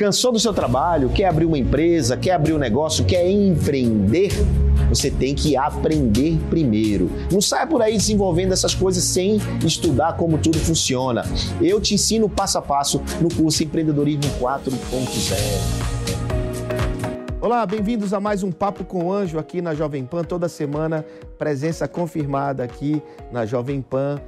Cansou 0.00 0.32
do 0.32 0.40
seu 0.40 0.54
trabalho? 0.54 1.10
Quer 1.10 1.26
abrir 1.26 1.44
uma 1.44 1.58
empresa? 1.58 2.16
Quer 2.16 2.30
abrir 2.30 2.54
um 2.54 2.58
negócio? 2.58 3.04
Quer 3.04 3.30
empreender? 3.30 4.32
Você 4.88 5.10
tem 5.10 5.34
que 5.34 5.58
aprender 5.58 6.38
primeiro. 6.48 7.10
Não 7.30 7.38
saia 7.38 7.66
por 7.66 7.82
aí 7.82 7.98
desenvolvendo 7.98 8.52
essas 8.52 8.74
coisas 8.74 9.04
sem 9.04 9.36
estudar 9.62 10.16
como 10.16 10.38
tudo 10.38 10.58
funciona. 10.58 11.22
Eu 11.60 11.82
te 11.82 11.92
ensino 11.92 12.30
passo 12.30 12.56
a 12.56 12.62
passo 12.62 13.02
no 13.20 13.28
curso 13.28 13.62
Empreendedorismo 13.62 14.22
4.0. 14.40 15.34
Olá, 17.38 17.66
bem-vindos 17.66 18.14
a 18.14 18.20
mais 18.20 18.42
um 18.42 18.50
Papo 18.50 18.86
com 18.86 19.04
o 19.04 19.12
Anjo 19.12 19.38
aqui 19.38 19.60
na 19.60 19.74
Jovem 19.74 20.06
Pan. 20.06 20.24
Toda 20.24 20.48
semana, 20.48 21.04
presença 21.36 21.86
confirmada 21.86 22.64
aqui 22.64 23.02
na 23.30 23.44
Jovem 23.44 23.82
Pan. 23.82 24.18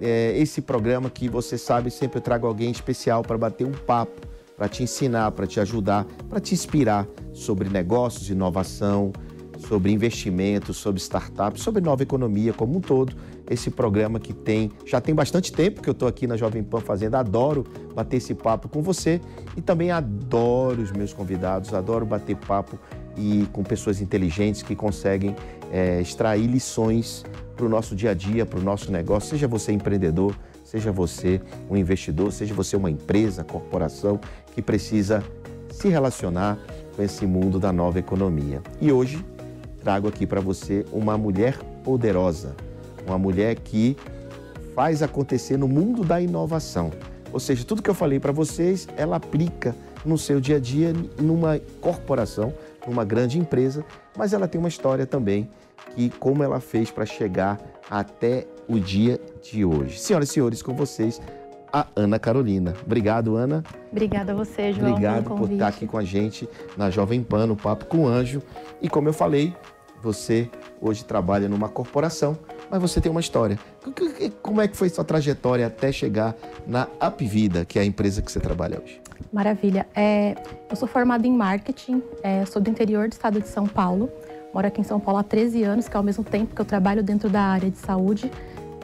É, 0.00 0.36
esse 0.36 0.60
programa 0.60 1.08
que 1.08 1.28
você 1.28 1.56
sabe, 1.56 1.88
sempre 1.88 2.18
eu 2.18 2.22
trago 2.22 2.48
alguém 2.48 2.72
especial 2.72 3.22
para 3.22 3.38
bater 3.38 3.64
um 3.64 3.70
papo 3.70 4.33
para 4.56 4.68
te 4.68 4.82
ensinar, 4.82 5.30
para 5.32 5.46
te 5.46 5.60
ajudar, 5.60 6.04
para 6.28 6.40
te 6.40 6.54
inspirar 6.54 7.06
sobre 7.32 7.68
negócios, 7.68 8.30
inovação, 8.30 9.12
sobre 9.58 9.90
investimentos, 9.92 10.76
sobre 10.76 11.00
startups, 11.00 11.62
sobre 11.62 11.80
nova 11.80 12.02
economia 12.02 12.52
como 12.52 12.76
um 12.76 12.80
todo. 12.80 13.14
Esse 13.48 13.70
programa 13.70 14.18
que 14.18 14.32
tem, 14.32 14.70
já 14.86 15.00
tem 15.00 15.14
bastante 15.14 15.52
tempo 15.52 15.82
que 15.82 15.88
eu 15.88 15.92
estou 15.92 16.08
aqui 16.08 16.26
na 16.26 16.36
Jovem 16.36 16.62
Pan 16.62 16.80
fazendo, 16.80 17.16
adoro 17.16 17.64
bater 17.94 18.18
esse 18.18 18.34
papo 18.34 18.68
com 18.68 18.82
você 18.82 19.20
e 19.56 19.60
também 19.60 19.90
adoro 19.90 20.82
os 20.82 20.92
meus 20.92 21.12
convidados, 21.12 21.74
adoro 21.74 22.06
bater 22.06 22.36
papo 22.36 22.78
e 23.16 23.46
com 23.52 23.62
pessoas 23.62 24.00
inteligentes 24.00 24.62
que 24.62 24.74
conseguem 24.74 25.36
é, 25.70 26.00
extrair 26.00 26.46
lições 26.46 27.24
para 27.54 27.66
o 27.66 27.68
nosso 27.68 27.94
dia 27.94 28.10
a 28.10 28.14
dia, 28.14 28.44
para 28.44 28.58
o 28.58 28.62
nosso 28.62 28.90
negócio, 28.90 29.30
seja 29.30 29.46
você 29.46 29.72
empreendedor, 29.72 30.34
seja 30.74 30.90
você 30.90 31.40
um 31.70 31.76
investidor, 31.76 32.32
seja 32.32 32.52
você 32.52 32.76
uma 32.76 32.90
empresa, 32.90 33.44
corporação 33.44 34.18
que 34.52 34.60
precisa 34.60 35.22
se 35.70 35.88
relacionar 35.88 36.58
com 36.96 37.02
esse 37.02 37.24
mundo 37.24 37.60
da 37.60 37.72
nova 37.72 38.00
economia. 38.00 38.60
E 38.80 38.90
hoje 38.90 39.24
trago 39.84 40.08
aqui 40.08 40.26
para 40.26 40.40
você 40.40 40.84
uma 40.90 41.16
mulher 41.16 41.56
poderosa, 41.84 42.56
uma 43.06 43.16
mulher 43.16 43.54
que 43.54 43.96
faz 44.74 45.00
acontecer 45.00 45.56
no 45.56 45.68
mundo 45.68 46.02
da 46.02 46.20
inovação. 46.20 46.90
Ou 47.32 47.38
seja, 47.38 47.64
tudo 47.64 47.80
que 47.80 47.90
eu 47.90 47.94
falei 47.94 48.18
para 48.18 48.32
vocês, 48.32 48.88
ela 48.96 49.14
aplica 49.14 49.76
no 50.04 50.18
seu 50.18 50.40
dia 50.40 50.56
a 50.56 50.60
dia, 50.60 50.92
numa 51.20 51.60
corporação, 51.80 52.52
numa 52.84 53.04
grande 53.04 53.38
empresa, 53.38 53.84
mas 54.18 54.32
ela 54.32 54.48
tem 54.48 54.58
uma 54.58 54.68
história 54.68 55.06
também 55.06 55.48
que 55.94 56.10
como 56.10 56.42
ela 56.42 56.58
fez 56.58 56.90
para 56.90 57.06
chegar 57.06 57.60
até 57.88 58.48
o 58.68 58.78
dia 58.78 59.20
de 59.42 59.64
hoje. 59.64 59.98
Senhoras 59.98 60.28
e 60.28 60.32
senhores, 60.32 60.62
com 60.62 60.74
vocês, 60.74 61.20
a 61.72 61.86
Ana 61.96 62.18
Carolina. 62.18 62.74
Obrigado, 62.86 63.36
Ana. 63.36 63.64
Obrigada 63.90 64.32
a 64.32 64.34
você, 64.34 64.72
João. 64.72 64.90
Obrigado 64.90 65.24
por 65.24 65.50
estar 65.50 65.68
aqui 65.68 65.86
com 65.86 65.98
a 65.98 66.04
gente 66.04 66.48
na 66.76 66.88
Jovem 66.88 67.22
Pan, 67.22 67.46
no 67.46 67.56
Papo 67.56 67.86
com 67.86 68.04
o 68.04 68.06
Anjo. 68.06 68.40
E 68.80 68.88
como 68.88 69.08
eu 69.08 69.12
falei, 69.12 69.54
você 70.00 70.48
hoje 70.80 71.04
trabalha 71.04 71.48
numa 71.48 71.68
corporação, 71.68 72.38
mas 72.70 72.80
você 72.80 73.00
tem 73.00 73.10
uma 73.10 73.20
história. 73.20 73.58
Como 74.40 74.60
é 74.60 74.68
que 74.68 74.76
foi 74.76 74.88
sua 74.88 75.02
trajetória 75.02 75.66
até 75.66 75.90
chegar 75.90 76.36
na 76.66 76.86
Upvida, 77.04 77.64
que 77.64 77.78
é 77.78 77.82
a 77.82 77.84
empresa 77.84 78.22
que 78.22 78.30
você 78.30 78.38
trabalha 78.38 78.80
hoje? 78.80 79.00
Maravilha. 79.32 79.86
É, 79.96 80.36
eu 80.70 80.76
sou 80.76 80.86
formada 80.86 81.26
em 81.26 81.32
marketing, 81.32 82.02
é, 82.22 82.44
sou 82.44 82.62
do 82.62 82.70
interior 82.70 83.08
do 83.08 83.12
estado 83.12 83.40
de 83.40 83.48
São 83.48 83.66
Paulo. 83.66 84.10
Moro 84.52 84.68
aqui 84.68 84.80
em 84.80 84.84
São 84.84 85.00
Paulo 85.00 85.18
há 85.18 85.24
13 85.24 85.64
anos, 85.64 85.88
que 85.88 85.96
é 85.96 85.98
ao 85.98 86.04
mesmo 86.04 86.22
tempo 86.22 86.54
que 86.54 86.60
eu 86.60 86.64
trabalho 86.64 87.02
dentro 87.02 87.28
da 87.28 87.40
área 87.40 87.68
de 87.68 87.78
saúde. 87.78 88.30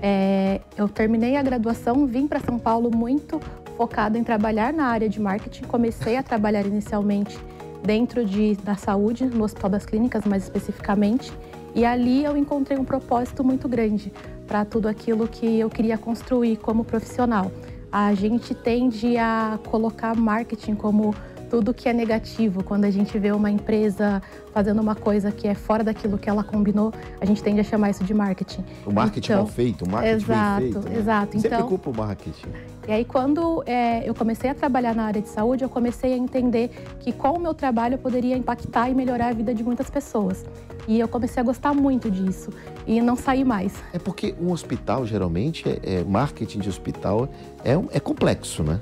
É, 0.02 0.60
eu 0.76 0.88
terminei 0.88 1.36
a 1.36 1.42
graduação, 1.42 2.06
vim 2.06 2.26
para 2.26 2.40
São 2.40 2.58
Paulo 2.58 2.90
muito 2.94 3.40
focada 3.76 4.18
em 4.18 4.24
trabalhar 4.24 4.72
na 4.72 4.86
área 4.86 5.08
de 5.08 5.20
marketing. 5.20 5.64
Comecei 5.64 6.16
a 6.16 6.22
trabalhar 6.22 6.66
inicialmente 6.66 7.38
dentro 7.82 8.24
de, 8.24 8.56
da 8.56 8.76
saúde, 8.76 9.24
no 9.24 9.44
Hospital 9.44 9.70
das 9.70 9.86
Clínicas 9.86 10.24
mais 10.24 10.42
especificamente. 10.42 11.32
E 11.74 11.84
ali 11.84 12.24
eu 12.24 12.36
encontrei 12.36 12.78
um 12.78 12.84
propósito 12.84 13.44
muito 13.44 13.68
grande 13.68 14.12
para 14.46 14.64
tudo 14.64 14.88
aquilo 14.88 15.28
que 15.28 15.60
eu 15.60 15.70
queria 15.70 15.96
construir 15.96 16.56
como 16.56 16.84
profissional. 16.84 17.50
A 17.92 18.12
gente 18.14 18.54
tende 18.54 19.16
a 19.16 19.58
colocar 19.68 20.16
marketing 20.16 20.74
como 20.74 21.14
tudo 21.50 21.74
que 21.74 21.88
é 21.88 21.92
negativo, 21.92 22.62
quando 22.62 22.84
a 22.84 22.90
gente 22.90 23.18
vê 23.18 23.32
uma 23.32 23.50
empresa 23.50 24.22
fazendo 24.54 24.80
uma 24.80 24.94
coisa 24.94 25.32
que 25.32 25.48
é 25.48 25.54
fora 25.54 25.82
daquilo 25.82 26.16
que 26.16 26.30
ela 26.30 26.44
combinou, 26.44 26.94
a 27.20 27.26
gente 27.26 27.42
tende 27.42 27.60
a 27.60 27.64
chamar 27.64 27.90
isso 27.90 28.04
de 28.04 28.14
marketing. 28.14 28.64
O 28.86 28.92
marketing 28.92 29.32
então, 29.32 29.44
mal 29.44 29.52
feito, 29.52 29.84
o 29.84 29.90
marketing 29.90 30.14
exato, 30.14 30.60
bem 30.60 30.72
feito. 30.72 30.88
Né? 30.88 30.98
Exato, 30.98 31.32
Sempre 31.40 31.56
então, 31.56 31.68
culpa 31.68 31.90
o 31.90 31.96
marketing. 31.96 32.48
E 32.86 32.92
aí, 32.92 33.04
quando 33.04 33.62
é, 33.66 34.08
eu 34.08 34.14
comecei 34.14 34.48
a 34.48 34.54
trabalhar 34.54 34.94
na 34.94 35.04
área 35.04 35.20
de 35.20 35.28
saúde, 35.28 35.64
eu 35.64 35.68
comecei 35.68 36.14
a 36.14 36.16
entender 36.16 36.70
que 37.00 37.12
com 37.12 37.32
o 37.32 37.38
meu 37.38 37.52
trabalho 37.52 37.94
eu 37.94 37.98
poderia 37.98 38.36
impactar 38.36 38.88
e 38.88 38.94
melhorar 38.94 39.28
a 39.28 39.32
vida 39.32 39.52
de 39.52 39.64
muitas 39.64 39.90
pessoas. 39.90 40.44
E 40.86 40.98
eu 40.98 41.08
comecei 41.08 41.40
a 41.40 41.44
gostar 41.44 41.74
muito 41.74 42.10
disso 42.10 42.50
e 42.86 43.00
não 43.00 43.16
saí 43.16 43.44
mais. 43.44 43.74
É 43.92 43.98
porque 43.98 44.34
um 44.40 44.50
hospital, 44.50 45.04
geralmente, 45.04 45.68
é, 45.68 46.00
é 46.00 46.04
marketing 46.04 46.60
de 46.60 46.68
hospital 46.68 47.28
é, 47.64 47.72
é 47.92 48.00
complexo, 48.00 48.62
né? 48.62 48.80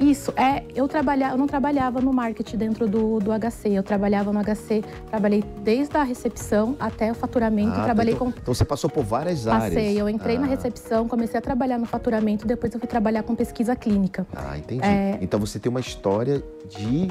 Isso, 0.00 0.32
é, 0.36 0.62
eu, 0.74 0.86
trabalha, 0.86 1.30
eu 1.30 1.38
não 1.38 1.46
trabalhava 1.46 2.00
no 2.00 2.12
marketing 2.12 2.56
dentro 2.56 2.88
do, 2.88 3.18
do 3.18 3.30
HC, 3.32 3.70
eu 3.70 3.82
trabalhava 3.82 4.32
no 4.32 4.40
HC, 4.42 4.84
trabalhei 5.08 5.42
desde 5.62 5.96
a 5.96 6.02
recepção 6.02 6.76
até 6.78 7.10
o 7.10 7.14
faturamento, 7.14 7.72
ah, 7.72 7.84
trabalhei 7.84 8.14
então, 8.14 8.30
com... 8.30 8.38
Então 8.38 8.54
você 8.54 8.64
passou 8.64 8.90
por 8.90 9.04
várias 9.04 9.46
áreas. 9.46 9.74
Passei, 9.74 10.00
eu 10.00 10.08
entrei 10.08 10.36
ah. 10.36 10.40
na 10.40 10.46
recepção, 10.46 11.08
comecei 11.08 11.38
a 11.38 11.42
trabalhar 11.42 11.78
no 11.78 11.86
faturamento, 11.86 12.46
depois 12.46 12.72
eu 12.74 12.80
fui 12.80 12.88
trabalhar 12.88 13.22
com 13.22 13.34
pesquisa 13.34 13.74
clínica. 13.74 14.26
Ah, 14.34 14.58
entendi. 14.58 14.84
É... 14.84 15.18
Então 15.20 15.40
você 15.40 15.58
tem 15.58 15.70
uma 15.70 15.80
história 15.80 16.42
de, 16.68 17.08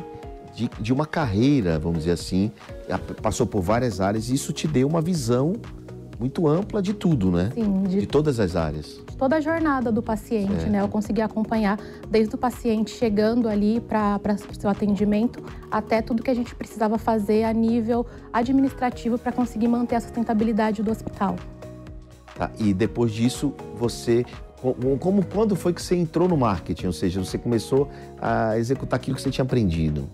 de, 0.54 0.70
de 0.80 0.94
uma 0.94 1.06
carreira, 1.06 1.80
vamos 1.80 2.00
dizer 2.00 2.12
assim, 2.12 2.52
passou 3.22 3.48
por 3.48 3.62
várias 3.62 4.00
áreas 4.00 4.30
e 4.30 4.36
isso 4.36 4.54
te 4.54 4.68
deu 4.68 4.88
uma 4.88 5.02
visão 5.02 5.54
muito 6.20 6.48
ampla 6.48 6.82
de 6.82 6.94
tudo, 6.94 7.32
né? 7.32 7.52
Sim, 7.54 7.84
de, 7.84 8.00
de 8.02 8.08
todas 8.08 8.40
as 8.40 8.56
áreas. 8.56 9.02
Toda 9.18 9.38
a 9.38 9.42
jornada 9.42 9.92
do 9.92 10.02
paciente, 10.02 10.54
certo. 10.54 10.70
né? 10.70 10.82
Eu 10.82 10.88
consegui 10.88 11.22
acompanhar 11.22 11.80
desde 12.10 12.36
o 12.36 12.38
paciente 12.38 12.92
chegando 12.92 13.48
ali 13.48 13.80
para 13.80 14.20
o 14.50 14.60
seu 14.60 14.70
atendimento 14.70 15.44
até 15.72 16.02
tudo 16.02 16.22
que 16.22 16.30
a 16.30 16.34
gente 16.34 16.54
precisava 16.54 16.98
fazer 16.98 17.44
a 17.44 17.54
nível 17.54 18.06
administrativo 18.34 19.18
para 19.18 19.32
conseguir 19.32 19.68
manter 19.68 19.96
a 19.96 20.02
sustentabilidade 20.02 20.84
do 20.84 20.92
hospital. 20.92 21.36
Tá, 22.36 22.52
e 22.60 22.74
depois 22.74 23.14
disso, 23.14 23.54
você 23.78 24.26
como 25.00 25.24
quando 25.26 25.56
foi 25.56 25.74
que 25.74 25.82
você 25.82 25.96
entrou 25.96 26.28
no 26.28 26.36
marketing, 26.36 26.88
ou 26.88 26.94
seja, 26.94 27.24
você 27.24 27.38
começou 27.38 27.90
a 28.20 28.58
executar 28.58 28.98
aquilo 28.98 29.16
que 29.16 29.22
você 29.22 29.30
tinha 29.30 29.44
aprendido? 29.44 30.10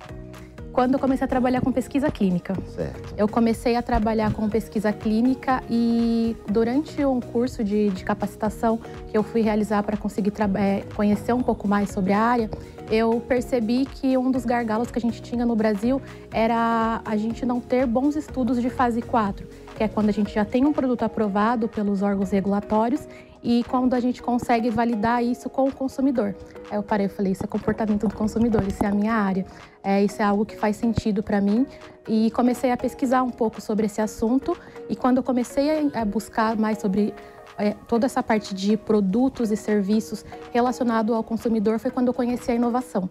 Quando 0.73 0.94
eu 0.94 1.00
comecei 1.00 1.25
a 1.25 1.27
trabalhar 1.27 1.62
com 1.62 1.71
pesquisa 1.71 2.09
clínica. 2.09 2.56
Certo. 2.75 3.13
Eu 3.18 3.27
comecei 3.27 3.75
a 3.75 3.81
trabalhar 3.81 4.33
com 4.33 4.47
pesquisa 4.50 4.94
clínica 4.94 5.62
e 5.69 6.35
durante 6.50 7.03
um 7.06 7.19
curso 7.19 7.63
de, 7.63 7.89
de 7.89 8.03
capacitação 8.03 8.79
que 9.07 9.18
eu 9.18 9.23
fui 9.23 9.41
realizar 9.41 9.83
para 9.83 9.97
conseguir 9.97 10.31
é, 10.57 10.83
conhecer 10.95 11.33
um 11.33 11.41
pouco 11.41 11.68
mais 11.68 11.89
sobre 11.89 12.13
a 12.13 12.19
área, 12.19 12.50
eu 12.89 13.21
percebi 13.27 13.85
que 13.85 14.18
um 14.18 14.31
dos 14.31 14.45
gargalos 14.45 14.91
que 14.91 14.97
a 14.97 15.01
gente 15.01 15.21
tinha 15.21 15.45
no 15.45 15.56
Brasil 15.56 16.01
era 16.31 17.01
a 17.03 17.18
gente 17.18 17.45
não 17.45 17.59
ter 17.59 17.85
bons 17.85 18.15
estudos 18.15 18.62
de 18.62 18.69
fase 18.69 19.01
4, 19.01 19.47
que 19.77 19.83
é 19.83 19.88
quando 19.88 20.09
a 20.09 20.13
gente 20.13 20.33
já 20.33 20.45
tem 20.45 20.65
um 20.65 20.73
produto 20.73 21.03
aprovado 21.03 21.68
pelos 21.68 22.01
órgãos 22.01 22.31
regulatórios 22.31 23.07
e 23.44 23.64
quando 23.64 23.94
a 23.94 24.00
gente 24.00 24.22
consegue 24.22 24.70
validar 24.70 25.24
isso 25.24 25.50
com 25.50 25.68
o 25.68 25.72
consumidor. 25.74 26.36
Aí 26.70 26.78
eu 26.78 26.84
parei 26.84 27.08
e 27.08 27.10
falei, 27.10 27.32
isso 27.32 27.44
é 27.44 27.48
comportamento 27.48 28.08
do 28.08 28.16
consumidor, 28.16 28.64
isso 28.68 28.84
é 28.84 28.88
a 28.88 28.92
minha 28.92 29.14
área, 29.14 29.46
é, 29.84 30.04
isso 30.04 30.22
é 30.22 30.26
algo 30.26 30.46
que 30.46 30.56
faz 30.56 30.76
sentido 30.76 31.24
para 31.24 31.42
mim. 31.42 31.66
E 32.08 32.32
comecei 32.32 32.72
a 32.72 32.78
pesquisar 32.78 33.24
um 33.24 33.30
pouco 33.30 33.62
sobre 33.62 33.86
esse 33.86 34.02
assunto 34.02 34.58
e 34.90 34.96
quando 34.96 35.18
eu 35.18 35.24
comecei 35.24 35.92
a 35.94 36.06
buscar 36.06 36.56
mais 36.56 36.80
sobre 36.80 37.14
é, 37.58 37.72
toda 37.88 38.06
essa 38.06 38.24
parte 38.24 38.54
de 38.54 38.78
produtos 38.78 39.52
e 39.52 39.58
serviços 39.58 40.26
relacionado 40.52 41.14
ao 41.14 41.24
consumidor 41.24 41.80
foi 41.80 41.92
quando 41.92 42.08
eu 42.08 42.14
conheci 42.14 42.52
a 42.52 42.56
inovação. 42.56 43.10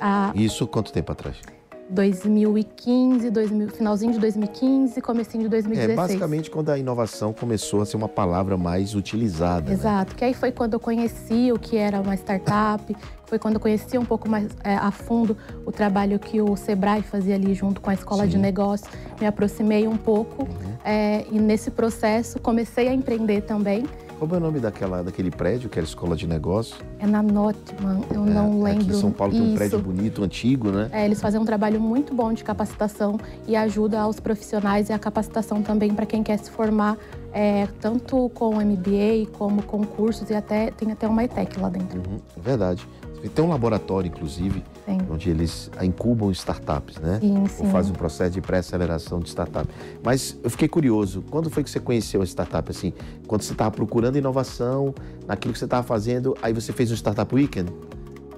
A... 0.00 0.32
Isso 0.34 0.66
quanto 0.66 0.92
tempo 0.92 1.12
atrás? 1.12 1.40
2015, 1.90 3.30
2000, 3.30 3.68
finalzinho 3.70 4.12
de 4.12 4.18
2015, 4.18 5.00
comecinho 5.00 5.44
de 5.44 5.48
2016. 5.48 5.92
É 5.92 5.96
basicamente 5.96 6.50
quando 6.50 6.70
a 6.70 6.78
inovação 6.78 7.32
começou 7.32 7.82
a 7.82 7.86
ser 7.86 7.96
uma 7.96 8.08
palavra 8.08 8.56
mais 8.56 8.94
utilizada. 8.94 9.68
Né? 9.68 9.72
Exato, 9.72 10.12
né? 10.12 10.18
que 10.18 10.24
aí 10.24 10.34
foi 10.34 10.52
quando 10.52 10.74
eu 10.74 10.80
conheci 10.80 11.50
o 11.52 11.58
que 11.58 11.76
era 11.76 12.00
uma 12.00 12.14
startup, 12.14 12.96
foi 13.26 13.38
quando 13.38 13.54
eu 13.54 13.60
conheci 13.60 13.98
um 13.98 14.04
pouco 14.04 14.28
mais 14.28 14.48
é, 14.64 14.74
a 14.74 14.90
fundo 14.90 15.36
o 15.66 15.72
trabalho 15.72 16.18
que 16.18 16.40
o 16.40 16.56
Sebrae 16.56 17.02
fazia 17.02 17.34
ali 17.34 17.54
junto 17.54 17.80
com 17.80 17.90
a 17.90 17.94
escola 17.94 18.24
Sim. 18.24 18.30
de 18.30 18.38
negócios. 18.38 18.90
Me 19.20 19.26
aproximei 19.26 19.86
um 19.86 19.96
pouco 19.96 20.42
uhum. 20.42 20.76
é, 20.84 21.24
e 21.30 21.38
nesse 21.38 21.70
processo 21.70 22.38
comecei 22.38 22.88
a 22.88 22.94
empreender 22.94 23.42
também. 23.42 23.84
Como 24.20 24.34
é 24.34 24.36
o 24.36 24.40
nome 24.40 24.60
daquela, 24.60 25.02
daquele 25.02 25.30
prédio 25.30 25.70
que 25.70 25.78
era 25.78 25.86
escola 25.86 26.14
de 26.14 26.26
negócio? 26.26 26.76
É 26.98 27.06
na 27.06 27.22
Notman, 27.22 28.02
eu 28.12 28.26
é, 28.26 28.28
não 28.28 28.62
lembro. 28.62 28.82
Aqui 28.82 28.90
em 28.90 29.00
São 29.00 29.10
Paulo 29.10 29.32
Isso. 29.32 29.42
tem 29.42 29.52
um 29.52 29.56
prédio 29.56 29.78
bonito, 29.78 30.22
antigo, 30.22 30.70
né? 30.70 30.90
É, 30.92 31.06
eles 31.06 31.22
fazem 31.22 31.40
um 31.40 31.44
trabalho 31.46 31.80
muito 31.80 32.12
bom 32.12 32.30
de 32.30 32.44
capacitação 32.44 33.18
e 33.48 33.56
ajuda 33.56 33.98
aos 33.98 34.20
profissionais 34.20 34.90
e 34.90 34.92
a 34.92 34.98
capacitação 34.98 35.62
também 35.62 35.94
para 35.94 36.04
quem 36.04 36.22
quer 36.22 36.38
se 36.38 36.50
formar, 36.50 36.98
é, 37.32 37.66
tanto 37.80 38.28
com 38.34 38.56
MBA 38.56 39.26
como 39.38 39.62
com 39.62 39.82
cursos 39.86 40.28
e 40.28 40.34
até 40.34 40.70
tem 40.70 40.92
até 40.92 41.08
uma 41.08 41.24
ETEC 41.24 41.58
lá 41.58 41.70
dentro. 41.70 41.98
Uhum, 42.00 42.18
é 42.36 42.40
verdade. 42.42 42.86
Tem 43.34 43.42
um 43.42 43.48
laboratório, 43.48 44.08
inclusive, 44.08 44.62
sim. 44.98 44.98
onde 45.10 45.30
eles 45.30 45.70
incubam 45.82 46.30
startups, 46.30 46.98
né? 46.98 47.18
Sim, 47.20 47.46
sim. 47.46 47.64
Ou 47.64 47.70
fazem 47.70 47.92
um 47.92 47.94
processo 47.94 48.32
de 48.32 48.40
pré-aceleração 48.40 49.20
de 49.20 49.28
startup. 49.28 49.68
Mas 50.02 50.36
eu 50.42 50.50
fiquei 50.50 50.68
curioso, 50.68 51.22
quando 51.30 51.50
foi 51.50 51.62
que 51.62 51.70
você 51.70 51.80
conheceu 51.80 52.22
a 52.22 52.24
startup, 52.24 52.70
assim? 52.70 52.92
Quando 53.26 53.42
você 53.42 53.52
estava 53.52 53.70
procurando 53.70 54.16
inovação 54.16 54.94
naquilo 55.26 55.52
que 55.52 55.58
você 55.58 55.64
estava 55.64 55.86
fazendo, 55.86 56.36
aí 56.42 56.52
você 56.52 56.72
fez 56.72 56.90
um 56.90 56.94
Startup 56.94 57.32
Weekend? 57.34 57.72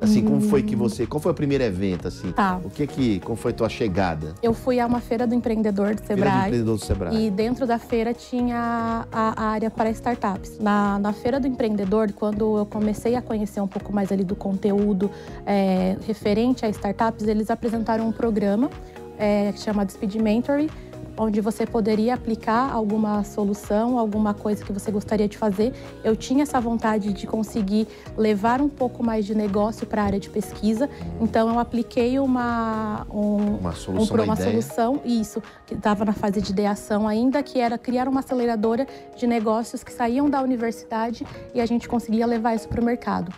Assim, 0.02 0.22
como 0.22 0.40
foi 0.40 0.62
que 0.62 0.74
você. 0.74 1.06
Qual 1.06 1.20
foi 1.20 1.30
o 1.30 1.34
primeiro 1.34 1.62
evento, 1.62 2.08
assim? 2.08 2.32
Tá. 2.32 2.60
O 2.64 2.68
que 2.68 2.86
que. 2.86 3.20
Como 3.20 3.36
foi 3.36 3.52
a 3.52 3.54
tua 3.54 3.68
chegada? 3.68 4.34
Eu 4.42 4.52
fui 4.52 4.80
a 4.80 4.86
uma 4.86 5.00
feira 5.00 5.26
do 5.26 5.34
empreendedor 5.34 5.94
do 5.94 6.00
Sebrae. 6.00 6.16
Feira 6.16 6.30
do 6.30 6.46
empreendedor 6.46 6.76
do 6.76 6.84
Sebrae. 6.84 7.26
E 7.26 7.30
dentro 7.30 7.66
da 7.66 7.78
feira 7.78 8.12
tinha 8.12 9.06
a, 9.12 9.44
a 9.44 9.46
área 9.50 9.70
para 9.70 9.90
startups. 9.90 10.58
Na, 10.58 10.98
na 10.98 11.12
feira 11.12 11.38
do 11.38 11.46
empreendedor, 11.46 12.12
quando 12.12 12.58
eu 12.58 12.66
comecei 12.66 13.14
a 13.14 13.22
conhecer 13.22 13.60
um 13.60 13.68
pouco 13.68 13.92
mais 13.92 14.10
ali 14.10 14.24
do 14.24 14.34
conteúdo 14.34 15.10
é, 15.46 15.96
referente 16.06 16.66
a 16.66 16.68
startups, 16.68 17.26
eles 17.28 17.50
apresentaram 17.50 18.08
um 18.08 18.12
programa 18.12 18.70
é, 19.18 19.52
chamado 19.52 19.92
Speed 19.92 20.16
Mentoring 20.16 20.68
onde 21.16 21.40
você 21.40 21.66
poderia 21.66 22.14
aplicar 22.14 22.72
alguma 22.72 23.24
solução, 23.24 23.98
alguma 23.98 24.34
coisa 24.34 24.64
que 24.64 24.72
você 24.72 24.90
gostaria 24.90 25.28
de 25.28 25.36
fazer. 25.36 25.72
Eu 26.02 26.16
tinha 26.16 26.42
essa 26.42 26.60
vontade 26.60 27.12
de 27.12 27.26
conseguir 27.26 27.86
levar 28.16 28.60
um 28.60 28.68
pouco 28.68 29.02
mais 29.02 29.26
de 29.26 29.34
negócio 29.34 29.86
para 29.86 30.02
a 30.02 30.04
área 30.04 30.20
de 30.20 30.30
pesquisa, 30.30 30.88
então 31.20 31.48
eu 31.48 31.58
apliquei 31.58 32.18
uma, 32.18 33.06
um, 33.10 33.56
uma 33.56 33.72
solução, 33.72 34.16
um, 34.16 34.22
uma 34.22 34.36
solução 34.36 35.00
isso, 35.04 35.42
que 35.66 35.74
estava 35.74 36.04
na 36.04 36.12
fase 36.12 36.40
de 36.40 36.52
ideação 36.52 37.06
ainda, 37.06 37.42
que 37.42 37.58
era 37.58 37.78
criar 37.78 38.08
uma 38.08 38.20
aceleradora 38.20 38.86
de 39.16 39.26
negócios 39.26 39.82
que 39.82 39.92
saíam 39.92 40.28
da 40.28 40.42
universidade 40.42 41.26
e 41.54 41.60
a 41.60 41.66
gente 41.66 41.88
conseguia 41.88 42.26
levar 42.26 42.54
isso 42.54 42.68
para 42.68 42.80
o 42.80 42.84
mercado. 42.84 43.32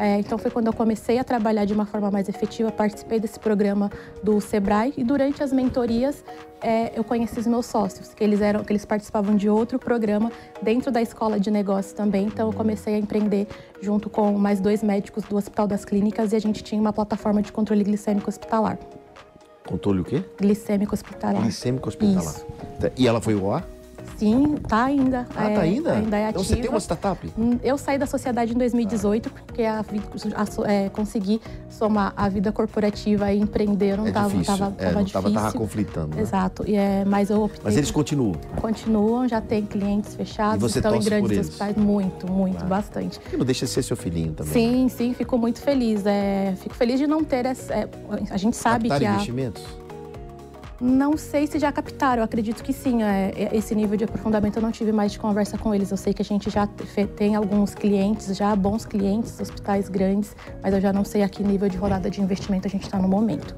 É, 0.00 0.18
então 0.18 0.38
foi 0.38 0.50
quando 0.50 0.66
eu 0.66 0.72
comecei 0.72 1.18
a 1.18 1.24
trabalhar 1.24 1.66
de 1.66 1.74
uma 1.74 1.84
forma 1.84 2.10
mais 2.10 2.26
efetiva, 2.26 2.72
participei 2.72 3.20
desse 3.20 3.38
programa 3.38 3.90
do 4.22 4.40
Sebrae 4.40 4.94
e 4.96 5.04
durante 5.04 5.42
as 5.42 5.52
mentorias 5.52 6.24
é, 6.62 6.98
eu 6.98 7.04
conheci 7.04 7.38
os 7.38 7.46
meus 7.46 7.66
sócios, 7.66 8.14
que 8.14 8.24
eles 8.24 8.40
eram, 8.40 8.64
que 8.64 8.72
eles 8.72 8.86
participavam 8.86 9.36
de 9.36 9.50
outro 9.50 9.78
programa 9.78 10.32
dentro 10.62 10.90
da 10.90 11.02
escola 11.02 11.38
de 11.38 11.50
negócios 11.50 11.92
também. 11.92 12.24
Então 12.24 12.48
eu 12.48 12.52
comecei 12.54 12.94
a 12.94 12.98
empreender 12.98 13.46
junto 13.82 14.08
com 14.08 14.32
mais 14.38 14.58
dois 14.58 14.82
médicos 14.82 15.24
do 15.24 15.36
Hospital 15.36 15.66
das 15.66 15.84
Clínicas 15.84 16.32
e 16.32 16.36
a 16.36 16.40
gente 16.40 16.62
tinha 16.64 16.80
uma 16.80 16.94
plataforma 16.94 17.42
de 17.42 17.52
controle 17.52 17.84
glicêmico 17.84 18.30
hospitalar. 18.30 18.78
Controle 19.66 20.00
o 20.00 20.04
quê? 20.04 20.24
Glicêmico 20.40 20.94
hospitalar. 20.94 21.42
Glicêmico 21.42 21.88
hospitalar. 21.90 22.24
Isso. 22.24 22.46
E 22.96 23.06
ela 23.06 23.20
foi 23.20 23.34
o 23.34 23.52
ar? 23.52 23.66
Sim, 24.20 24.56
tá 24.68 24.84
ainda. 24.84 25.26
Ah, 25.30 25.34
tá 25.34 25.50
é, 25.50 25.54
tá 25.54 25.60
ainda? 25.62 25.92
Ainda 25.94 26.18
é 26.18 26.24
ativa. 26.26 26.42
Então 26.42 26.44
você 26.44 26.56
tem 26.56 26.68
uma 26.68 26.78
startup? 26.78 27.32
Hum, 27.38 27.58
eu 27.62 27.78
saí 27.78 27.96
da 27.96 28.04
sociedade 28.04 28.52
em 28.52 28.58
2018 28.58 29.30
porque 29.30 29.62
a, 29.62 29.80
a, 29.80 30.70
é, 30.70 30.90
consegui 30.90 31.40
somar 31.70 32.12
a 32.14 32.28
vida 32.28 32.52
corporativa 32.52 33.32
e 33.32 33.40
empreender 33.40 33.96
não 33.96 34.06
é 34.06 34.12
tava, 34.12 34.28
difícil. 34.28 34.58
tava, 34.58 34.74
é, 34.76 34.90
tava 34.90 35.04
difícil. 35.04 35.22
Tava, 35.22 35.34
tava 35.46 35.58
conflitando. 35.58 36.16
Né? 36.16 36.20
Exato. 36.20 36.64
E 36.66 36.76
é, 36.76 37.02
mas 37.06 37.30
eu 37.30 37.44
optei. 37.44 37.62
Mas 37.64 37.78
eles 37.78 37.90
continuam? 37.90 38.34
Continuam, 38.60 39.26
já 39.26 39.40
tem 39.40 39.64
clientes 39.64 40.14
fechados, 40.14 40.76
estão 40.76 40.96
em 40.96 41.02
grandes 41.02 41.38
hospitais. 41.38 41.74
Muito, 41.76 42.30
muito, 42.30 42.62
ah. 42.62 42.66
bastante. 42.66 43.18
E 43.32 43.36
não 43.38 43.46
deixa 43.46 43.64
de 43.64 43.70
ser 43.70 43.82
seu 43.82 43.96
filhinho 43.96 44.34
também. 44.34 44.52
Sim, 44.52 44.88
sim, 44.90 45.14
fico 45.14 45.38
muito 45.38 45.62
feliz. 45.62 46.04
É, 46.04 46.52
fico 46.58 46.74
feliz 46.74 47.00
de 47.00 47.06
não 47.06 47.24
ter 47.24 47.46
essa. 47.46 47.72
É, 47.72 47.88
a 48.28 48.36
gente 48.36 48.54
sabe 48.54 48.90
Captar 48.90 48.98
que. 48.98 49.14
investimentos? 49.14 49.89
Não 50.80 51.14
sei 51.14 51.46
se 51.46 51.58
já 51.58 51.70
captaram, 51.70 52.22
eu 52.22 52.24
acredito 52.24 52.62
que 52.62 52.72
sim. 52.72 53.02
É, 53.02 53.32
é, 53.36 53.56
esse 53.56 53.74
nível 53.74 53.98
de 53.98 54.04
aprofundamento 54.04 54.56
eu 54.56 54.62
não 54.62 54.72
tive 54.72 54.92
mais 54.92 55.12
de 55.12 55.18
conversa 55.18 55.58
com 55.58 55.74
eles. 55.74 55.90
Eu 55.90 55.96
sei 55.98 56.14
que 56.14 56.22
a 56.22 56.24
gente 56.24 56.48
já 56.48 56.66
tem 57.16 57.36
alguns 57.36 57.74
clientes, 57.74 58.34
já 58.34 58.56
bons 58.56 58.86
clientes, 58.86 59.38
hospitais 59.38 59.90
grandes, 59.90 60.34
mas 60.62 60.72
eu 60.72 60.80
já 60.80 60.90
não 60.90 61.04
sei 61.04 61.22
a 61.22 61.28
que 61.28 61.42
nível 61.42 61.68
de 61.68 61.76
rodada 61.76 62.08
de 62.08 62.22
investimento 62.22 62.66
a 62.66 62.70
gente 62.70 62.84
está 62.84 62.98
no 62.98 63.06
momento. 63.06 63.54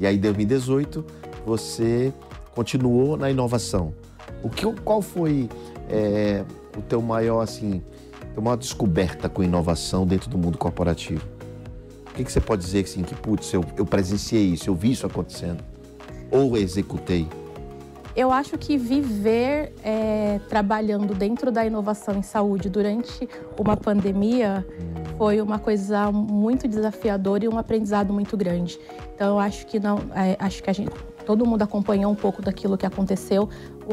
E 0.00 0.06
aí, 0.06 0.16
em 0.16 0.20
2018, 0.20 1.04
você 1.46 2.12
continuou 2.56 3.16
na 3.16 3.30
inovação. 3.30 3.94
O 4.42 4.50
que, 4.50 4.66
qual 4.82 5.00
foi 5.00 5.48
é, 5.88 6.44
o 6.76 6.82
teu 6.82 7.00
maior, 7.00 7.40
assim, 7.40 7.84
teu 8.32 8.42
maior 8.42 8.56
descoberta 8.56 9.28
com 9.28 9.44
inovação 9.44 10.04
dentro 10.04 10.28
do 10.28 10.36
mundo 10.36 10.58
corporativo? 10.58 11.24
O 12.10 12.14
que, 12.14 12.24
que 12.24 12.32
você 12.32 12.40
pode 12.40 12.62
dizer 12.62 12.82
assim, 12.82 13.04
que, 13.04 13.14
putz, 13.14 13.52
eu, 13.52 13.64
eu 13.76 13.86
presenciei 13.86 14.46
isso, 14.46 14.68
eu 14.68 14.74
vi 14.74 14.90
isso 14.90 15.06
acontecendo? 15.06 15.73
Ou 16.34 16.56
executei? 16.56 17.28
Eu 18.16 18.30
acho 18.30 18.56
que 18.58 18.76
viver 18.76 19.72
é, 19.82 20.40
trabalhando 20.48 21.14
dentro 21.14 21.50
da 21.50 21.64
inovação 21.64 22.16
em 22.16 22.22
saúde 22.22 22.68
durante 22.68 23.28
uma 23.58 23.76
pandemia 23.76 24.64
foi 25.16 25.40
uma 25.40 25.58
coisa 25.58 26.12
muito 26.12 26.68
desafiadora 26.68 27.44
e 27.44 27.48
um 27.48 27.58
aprendizado 27.58 28.12
muito 28.12 28.36
grande. 28.36 28.78
Então, 29.14 29.28
eu 29.28 29.38
acho 29.38 29.66
que 29.66 29.80
não, 29.80 29.98
é, 30.14 30.36
acho 30.38 30.62
que 30.62 30.70
a 30.70 30.72
gente, 30.72 30.92
todo 31.24 31.46
mundo 31.46 31.62
acompanhou 31.62 32.10
um 32.12 32.14
pouco 32.14 32.42
daquilo 32.42 32.76
que 32.76 32.86
aconteceu, 32.86 33.48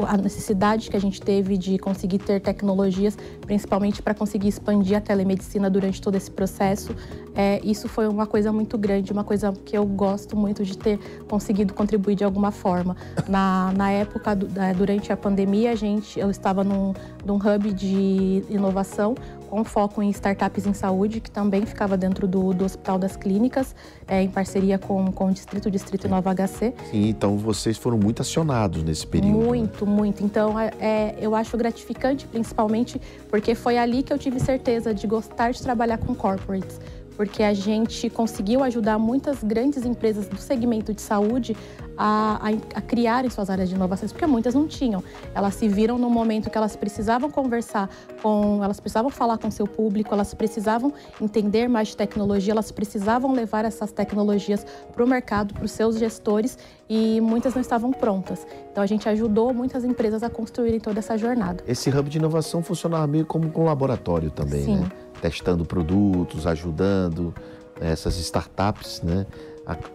a 0.06 0.16
necessidade 0.16 0.90
que 0.90 0.96
a 0.96 1.00
gente 1.00 1.20
teve 1.20 1.56
de 1.58 1.78
conseguir 1.78 2.18
ter 2.18 2.40
tecnologias, 2.40 3.16
principalmente 3.42 4.00
para 4.00 4.14
conseguir 4.14 4.48
expandir 4.48 4.96
a 4.96 5.00
telemedicina 5.00 5.68
durante 5.68 6.00
todo 6.00 6.14
esse 6.14 6.30
processo. 6.30 6.94
É, 7.34 7.60
isso 7.62 7.88
foi 7.88 8.08
uma 8.08 8.26
coisa 8.26 8.52
muito 8.52 8.78
grande, 8.78 9.12
uma 9.12 9.24
coisa 9.24 9.52
que 9.64 9.76
eu 9.76 9.84
gosto 9.84 10.36
muito 10.36 10.64
de 10.64 10.76
ter 10.76 10.98
conseguido 11.28 11.74
contribuir 11.74 12.14
de 12.14 12.24
alguma 12.24 12.50
forma. 12.50 12.96
Na, 13.28 13.72
na 13.76 13.90
época, 13.90 14.34
durante 14.76 15.12
a 15.12 15.16
pandemia, 15.16 15.72
a 15.72 15.74
gente, 15.74 16.18
eu 16.18 16.30
estava 16.30 16.64
num, 16.64 16.94
num 17.24 17.36
hub 17.36 17.72
de 17.72 18.44
inovação 18.48 19.14
com 19.52 19.64
foco 19.64 20.02
em 20.02 20.08
startups 20.08 20.66
em 20.66 20.72
saúde, 20.72 21.20
que 21.20 21.30
também 21.30 21.66
ficava 21.66 21.94
dentro 21.94 22.26
do, 22.26 22.54
do 22.54 22.64
Hospital 22.64 22.98
das 22.98 23.16
Clínicas, 23.16 23.76
é, 24.08 24.22
em 24.22 24.28
parceria 24.30 24.78
com, 24.78 25.12
com 25.12 25.26
o 25.26 25.30
Distrito, 25.30 25.70
Distrito 25.70 26.08
Nova 26.08 26.34
HC. 26.34 26.72
Sim, 26.90 27.08
então 27.10 27.36
vocês 27.36 27.76
foram 27.76 27.98
muito 27.98 28.22
acionados 28.22 28.82
nesse 28.82 29.06
período. 29.06 29.44
Muito, 29.44 29.84
né? 29.84 29.92
muito. 29.92 30.24
Então, 30.24 30.58
é, 30.58 30.70
é, 30.80 31.16
eu 31.20 31.34
acho 31.34 31.54
gratificante, 31.58 32.26
principalmente 32.26 32.98
porque 33.28 33.54
foi 33.54 33.76
ali 33.76 34.02
que 34.02 34.10
eu 34.10 34.16
tive 34.16 34.40
certeza 34.40 34.94
de 34.94 35.06
gostar 35.06 35.50
de 35.50 35.60
trabalhar 35.60 35.98
com 35.98 36.14
corporates 36.14 36.80
porque 37.16 37.42
a 37.42 37.54
gente 37.54 38.08
conseguiu 38.10 38.62
ajudar 38.64 38.98
muitas 38.98 39.42
grandes 39.42 39.84
empresas 39.84 40.28
do 40.28 40.36
segmento 40.38 40.92
de 40.94 41.00
saúde 41.00 41.56
a, 41.96 42.40
a, 42.42 42.78
a, 42.78 42.80
criarem 42.80 43.30
suas 43.30 43.50
áreas 43.50 43.68
de 43.68 43.74
inovação, 43.74 44.08
porque 44.08 44.26
muitas 44.26 44.54
não 44.54 44.66
tinham. 44.66 45.02
Elas 45.34 45.54
se 45.54 45.68
viram 45.68 45.98
no 45.98 46.08
momento 46.08 46.50
que 46.50 46.56
elas 46.56 46.74
precisavam 46.74 47.30
conversar 47.30 47.88
com, 48.22 48.62
elas 48.62 48.80
precisavam 48.80 49.10
falar 49.10 49.38
com 49.38 49.50
seu 49.50 49.66
público, 49.66 50.12
elas 50.12 50.32
precisavam 50.34 50.92
entender 51.20 51.68
mais 51.68 51.88
de 51.88 51.96
tecnologia, 51.96 52.52
elas 52.52 52.72
precisavam 52.72 53.32
levar 53.32 53.64
essas 53.64 53.92
tecnologias 53.92 54.66
para 54.92 55.04
o 55.04 55.06
mercado, 55.06 55.54
para 55.54 55.64
os 55.64 55.70
seus 55.70 55.98
gestores 55.98 56.58
e 56.88 57.20
muitas 57.20 57.54
não 57.54 57.60
estavam 57.60 57.92
prontas. 57.92 58.46
Então 58.70 58.82
a 58.82 58.86
gente 58.86 59.08
ajudou 59.08 59.52
muitas 59.52 59.84
empresas 59.84 60.22
a 60.22 60.30
construírem 60.30 60.80
toda 60.80 60.98
essa 60.98 61.16
jornada. 61.16 61.62
Esse 61.66 61.90
hub 61.90 62.08
de 62.08 62.18
inovação 62.18 62.62
funcionava 62.62 63.06
meio 63.06 63.26
como 63.26 63.50
um 63.54 63.64
laboratório 63.64 64.30
também, 64.30 64.64
Sim. 64.64 64.76
né? 64.78 64.88
Testando 65.22 65.64
produtos, 65.64 66.46
ajudando 66.46 67.34
né, 67.80 67.92
essas 67.92 68.18
startups, 68.18 69.00
né? 69.00 69.26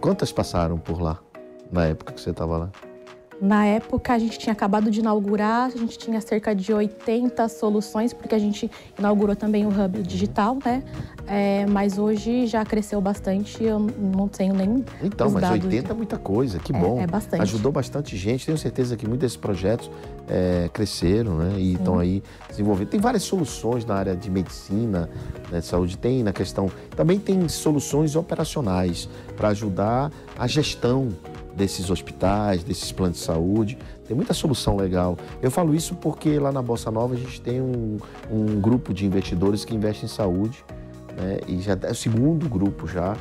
Quantas 0.01 0.31
passaram 0.31 0.79
por 0.79 0.99
lá? 0.99 1.19
na 1.71 1.85
época 1.85 2.13
que 2.13 2.21
você 2.21 2.31
estava 2.31 2.57
lá? 2.57 2.71
Na 3.39 3.65
época, 3.65 4.13
a 4.13 4.19
gente 4.19 4.39
tinha 4.39 4.51
acabado 4.51 4.89
de 4.89 4.99
inaugurar, 4.99 5.65
a 5.65 5.69
gente 5.69 5.97
tinha 5.97 6.19
cerca 6.21 6.55
de 6.55 6.73
80 6.73 7.47
soluções, 7.49 8.11
porque 8.11 8.33
a 8.33 8.39
gente 8.39 8.69
inaugurou 8.97 9.35
também 9.35 9.65
o 9.65 9.69
Hub 9.69 10.01
Digital, 10.01 10.57
né? 10.65 10.83
É, 11.27 11.65
mas 11.67 11.99
hoje 11.99 12.47
já 12.47 12.65
cresceu 12.65 12.99
bastante, 12.99 13.63
eu 13.63 13.79
não 13.79 14.27
tenho 14.27 14.55
nem. 14.55 14.83
Então, 15.03 15.29
mas 15.29 15.51
80 15.51 15.91
é 15.91 15.95
muita 15.95 16.17
coisa, 16.17 16.57
que 16.57 16.75
é, 16.75 16.79
bom. 16.79 16.99
É 16.99 17.05
bastante. 17.05 17.41
Ajudou 17.41 17.71
bastante 17.71 18.17
gente, 18.17 18.45
tenho 18.45 18.57
certeza 18.57 18.97
que 18.97 19.05
muitos 19.05 19.21
desses 19.21 19.37
projetos 19.37 19.91
é, 20.27 20.69
cresceram, 20.73 21.37
né? 21.37 21.59
E 21.59 21.73
estão 21.73 21.99
aí 21.99 22.23
desenvolvendo. 22.49 22.87
Tem 22.87 22.99
várias 22.99 23.23
soluções 23.23 23.85
na 23.85 23.95
área 23.95 24.15
de 24.15 24.31
medicina, 24.31 25.09
né, 25.51 25.59
de 25.59 25.65
saúde, 25.65 25.95
tem 25.97 26.23
na 26.23 26.33
questão. 26.33 26.71
Também 26.95 27.19
tem 27.19 27.47
soluções 27.47 28.15
operacionais 28.15 29.07
para 29.35 29.49
ajudar 29.49 30.11
a 30.37 30.47
gestão 30.47 31.09
desses 31.57 31.89
hospitais, 31.89 32.63
desses 32.63 32.91
planos 32.91 33.17
de 33.17 33.23
saúde. 33.23 33.77
Tem 34.07 34.15
muita 34.15 34.33
solução 34.33 34.77
legal. 34.77 35.17
Eu 35.41 35.51
falo 35.51 35.73
isso 35.75 35.95
porque 35.95 36.39
lá 36.39 36.51
na 36.51 36.61
Bossa 36.61 36.91
Nova 36.91 37.15
a 37.15 37.17
gente 37.17 37.41
tem 37.41 37.59
um, 37.59 37.97
um 38.31 38.61
grupo 38.61 38.93
de 38.93 39.05
investidores 39.05 39.65
que 39.65 39.75
investe 39.75 40.05
em 40.05 40.07
saúde, 40.07 40.63
né? 41.17 41.39
e 41.47 41.59
já 41.59 41.77
é 41.81 41.91
o 41.91 41.95
segundo 41.95 42.47
grupo 42.47 42.87
já. 42.87 43.17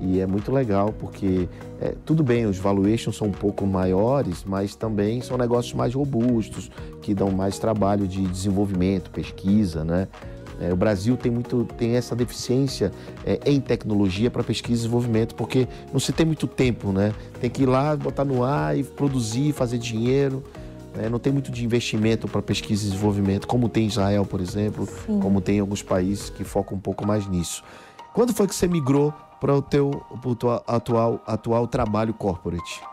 E 0.00 0.18
é 0.18 0.26
muito 0.26 0.50
legal 0.50 0.92
porque, 0.98 1.48
é, 1.80 1.94
tudo 2.04 2.24
bem, 2.24 2.44
os 2.46 2.58
valuations 2.58 3.16
são 3.16 3.28
um 3.28 3.32
pouco 3.32 3.64
maiores, 3.64 4.42
mas 4.44 4.74
também 4.74 5.20
são 5.20 5.38
negócios 5.38 5.74
mais 5.74 5.94
robustos, 5.94 6.72
que 7.00 7.14
dão 7.14 7.30
mais 7.30 7.56
trabalho 7.56 8.08
de 8.08 8.26
desenvolvimento, 8.26 9.12
pesquisa, 9.12 9.84
né? 9.84 10.08
É, 10.62 10.72
o 10.72 10.76
Brasil 10.76 11.16
tem, 11.16 11.32
muito, 11.32 11.66
tem 11.76 11.96
essa 11.96 12.14
deficiência 12.14 12.92
é, 13.26 13.40
em 13.44 13.60
tecnologia 13.60 14.30
para 14.30 14.44
pesquisa 14.44 14.74
e 14.74 14.76
desenvolvimento, 14.76 15.34
porque 15.34 15.66
não 15.92 15.98
se 15.98 16.12
tem 16.12 16.24
muito 16.24 16.46
tempo, 16.46 16.92
né? 16.92 17.12
Tem 17.40 17.50
que 17.50 17.64
ir 17.64 17.66
lá, 17.66 17.96
botar 17.96 18.24
no 18.24 18.44
ar 18.44 18.78
e 18.78 18.84
produzir, 18.84 19.52
fazer 19.52 19.78
dinheiro. 19.78 20.44
Né? 20.94 21.08
Não 21.08 21.18
tem 21.18 21.32
muito 21.32 21.50
de 21.50 21.64
investimento 21.64 22.28
para 22.28 22.40
pesquisa 22.40 22.86
e 22.86 22.90
desenvolvimento, 22.90 23.48
como 23.48 23.68
tem 23.68 23.86
Israel, 23.86 24.24
por 24.24 24.40
exemplo, 24.40 24.86
Sim. 24.86 25.18
como 25.18 25.40
tem 25.40 25.58
alguns 25.58 25.82
países 25.82 26.30
que 26.30 26.44
focam 26.44 26.76
um 26.76 26.80
pouco 26.80 27.04
mais 27.04 27.26
nisso. 27.26 27.64
Quando 28.14 28.32
foi 28.32 28.46
que 28.46 28.54
você 28.54 28.68
migrou 28.68 29.12
para 29.40 29.56
o 29.56 29.62
teu 29.62 29.90
pro 30.20 30.36
atual, 30.66 31.20
atual 31.26 31.66
trabalho 31.66 32.14
corporate? 32.14 32.91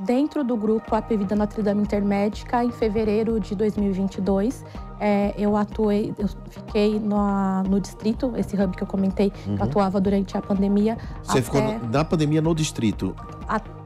Dentro 0.00 0.42
do 0.42 0.56
grupo 0.56 0.94
AP 0.94 1.10
Vida 1.10 1.36
Notre 1.36 1.62
Dame 1.62 1.82
Intermédica, 1.82 2.64
em 2.64 2.70
fevereiro 2.70 3.38
de 3.38 3.54
2022, 3.54 4.64
é, 4.98 5.34
eu 5.38 5.56
atuei, 5.56 6.12
eu 6.18 6.28
fiquei 6.50 6.98
no, 6.98 7.62
no, 7.62 7.80
distrito, 7.80 8.32
esse 8.36 8.56
hub 8.60 8.76
que 8.76 8.82
eu 8.82 8.86
comentei, 8.86 9.32
uhum. 9.46 9.56
eu 9.56 9.62
atuava 9.62 10.00
durante 10.00 10.36
a 10.36 10.42
pandemia. 10.42 10.98
Você 11.22 11.38
até, 11.38 11.42
ficou 11.42 11.60
na 11.90 12.04
pandemia 12.04 12.42
no 12.42 12.54
distrito? 12.54 13.14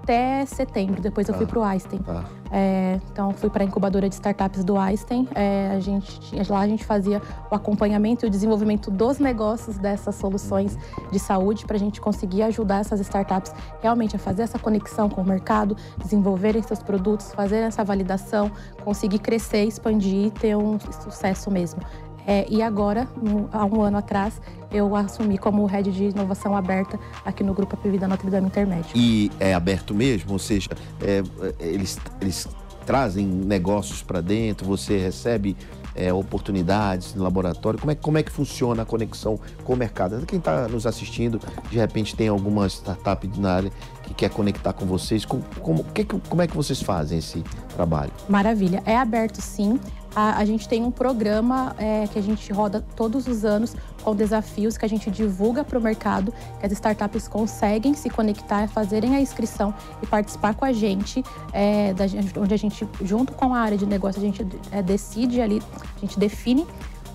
Até 0.09 0.47
setembro, 0.47 1.03
depois 1.03 1.29
eu 1.29 1.35
fui 1.35 1.45
para 1.45 1.59
o 1.59 1.62
Einstein. 1.62 1.99
Tá. 1.99 2.25
É, 2.50 2.99
então, 3.12 3.31
fui 3.35 3.50
para 3.50 3.62
a 3.62 3.67
incubadora 3.67 4.09
de 4.09 4.15
startups 4.15 4.65
do 4.65 4.79
Einstein. 4.79 5.29
É, 5.35 5.73
a 5.77 5.81
gente, 5.81 6.50
lá 6.50 6.61
a 6.61 6.67
gente 6.67 6.83
fazia 6.83 7.21
o 7.50 7.55
acompanhamento 7.55 8.25
e 8.25 8.27
o 8.27 8.31
desenvolvimento 8.31 8.91
dos 8.91 9.19
negócios 9.19 9.77
dessas 9.77 10.15
soluções 10.15 10.79
de 11.12 11.19
saúde 11.19 11.67
para 11.67 11.77
a 11.77 11.79
gente 11.79 12.00
conseguir 12.00 12.43
ajudar 12.45 12.79
essas 12.79 13.00
startups 13.00 13.53
realmente 13.83 14.17
a 14.17 14.19
fazer 14.19 14.45
essa 14.45 14.59
conexão 14.59 15.11
com 15.11 15.21
o 15.21 15.27
mercado, 15.27 15.77
desenvolverem 15.99 16.62
seus 16.62 16.83
produtos, 16.83 17.31
fazer 17.35 17.59
essa 17.59 17.85
validação, 17.85 18.50
conseguir 18.83 19.19
crescer, 19.19 19.65
expandir 19.65 20.29
e 20.29 20.31
ter 20.31 20.57
um 20.57 20.79
sucesso 20.81 21.50
mesmo. 21.50 21.83
É, 22.29 22.47
e 22.51 22.61
agora, 22.61 23.09
um, 23.23 23.49
há 23.51 23.65
um 23.65 23.81
ano 23.81 23.97
atrás, 23.97 24.39
eu 24.71 24.95
assumi 24.95 25.39
como 25.39 25.65
head 25.65 25.91
de 25.91 26.05
inovação 26.05 26.55
aberta 26.55 27.01
aqui 27.25 27.43
no 27.43 27.55
Grupo 27.55 27.75
Apivida 27.75 28.07
Notre 28.07 28.29
Dame 28.29 28.49
Intermédio. 28.49 28.91
E 28.95 29.33
é 29.41 29.55
aberto 29.55 29.95
mesmo? 29.95 30.35
Ou 30.35 30.39
seja, 30.39 30.69
é, 31.01 31.23
eles, 31.59 31.99
eles 32.21 32.47
trazem 32.85 33.27
negócios 33.27 34.03
para 34.03 34.21
dentro, 34.21 34.67
você 34.67 34.99
recebe 34.99 35.57
é, 35.95 36.13
oportunidades 36.13 37.15
no 37.15 37.25
laboratório? 37.25 37.81
Como 37.81 37.93
é, 37.93 37.95
como 37.95 38.19
é 38.19 38.23
que 38.23 38.31
funciona 38.31 38.83
a 38.83 38.85
conexão 38.85 39.41
com 39.65 39.73
o 39.73 39.77
mercado? 39.77 40.25
Quem 40.27 40.39
está 40.39 40.69
nos 40.69 40.87
assistindo, 40.87 41.41
de 41.71 41.79
repente 41.79 42.15
tem 42.15 42.29
alguma 42.29 42.67
startup 42.67 43.27
na 43.39 43.55
área 43.55 43.73
que 44.03 44.13
quer 44.13 44.29
conectar 44.29 44.75
com 44.75 44.85
vocês, 44.85 45.25
como, 45.25 45.43
como, 45.63 45.83
que, 45.83 46.05
como 46.05 46.43
é 46.43 46.47
que 46.47 46.55
vocês 46.55 46.83
fazem 46.83 47.19
esse 47.19 47.43
trabalho? 47.75 48.13
Maravilha. 48.29 48.83
É 48.85 48.97
aberto 48.97 49.41
sim. 49.41 49.81
A, 50.15 50.38
a 50.38 50.45
gente 50.45 50.69
tem 50.69 50.83
um 50.83 50.91
programa 50.91 51.75
é, 51.79 52.07
que 52.07 52.19
a 52.19 52.23
gente 52.23 52.53
roda 52.53 52.85
todos 52.97 53.27
os 53.27 53.45
anos 53.45 53.75
com 54.03 54.15
desafios 54.15 54.79
que 54.79 54.85
a 54.85 54.88
gente 54.88 55.11
divulga 55.11 55.65
para 55.65 55.79
o 55.79 55.83
mercado, 55.83 56.33
que 56.59 56.67
as 56.67 56.73
startups 56.73 57.29
conseguem 57.29 57.95
se 57.95 58.09
conectar, 58.09 58.69
fazerem 58.69 59.15
a 59.17 59.21
inscrição 59.21 59.75
e 60.03 60.07
participar 60.07 60.55
com 60.55 60.65
a 60.65 60.73
gente, 60.73 61.23
é, 61.53 61.93
da, 61.95 62.05
onde 62.41 62.55
a 62.55 62.57
gente, 62.57 62.88
junto 63.03 63.33
com 63.33 63.55
a 63.55 63.59
área 63.59 63.77
de 63.77 63.87
negócio, 63.87 64.21
a 64.21 64.25
gente 64.25 64.47
é, 64.71 64.83
decide 64.83 65.41
ali, 65.41 65.62
a 65.97 66.00
gente 66.00 66.19
define 66.19 66.67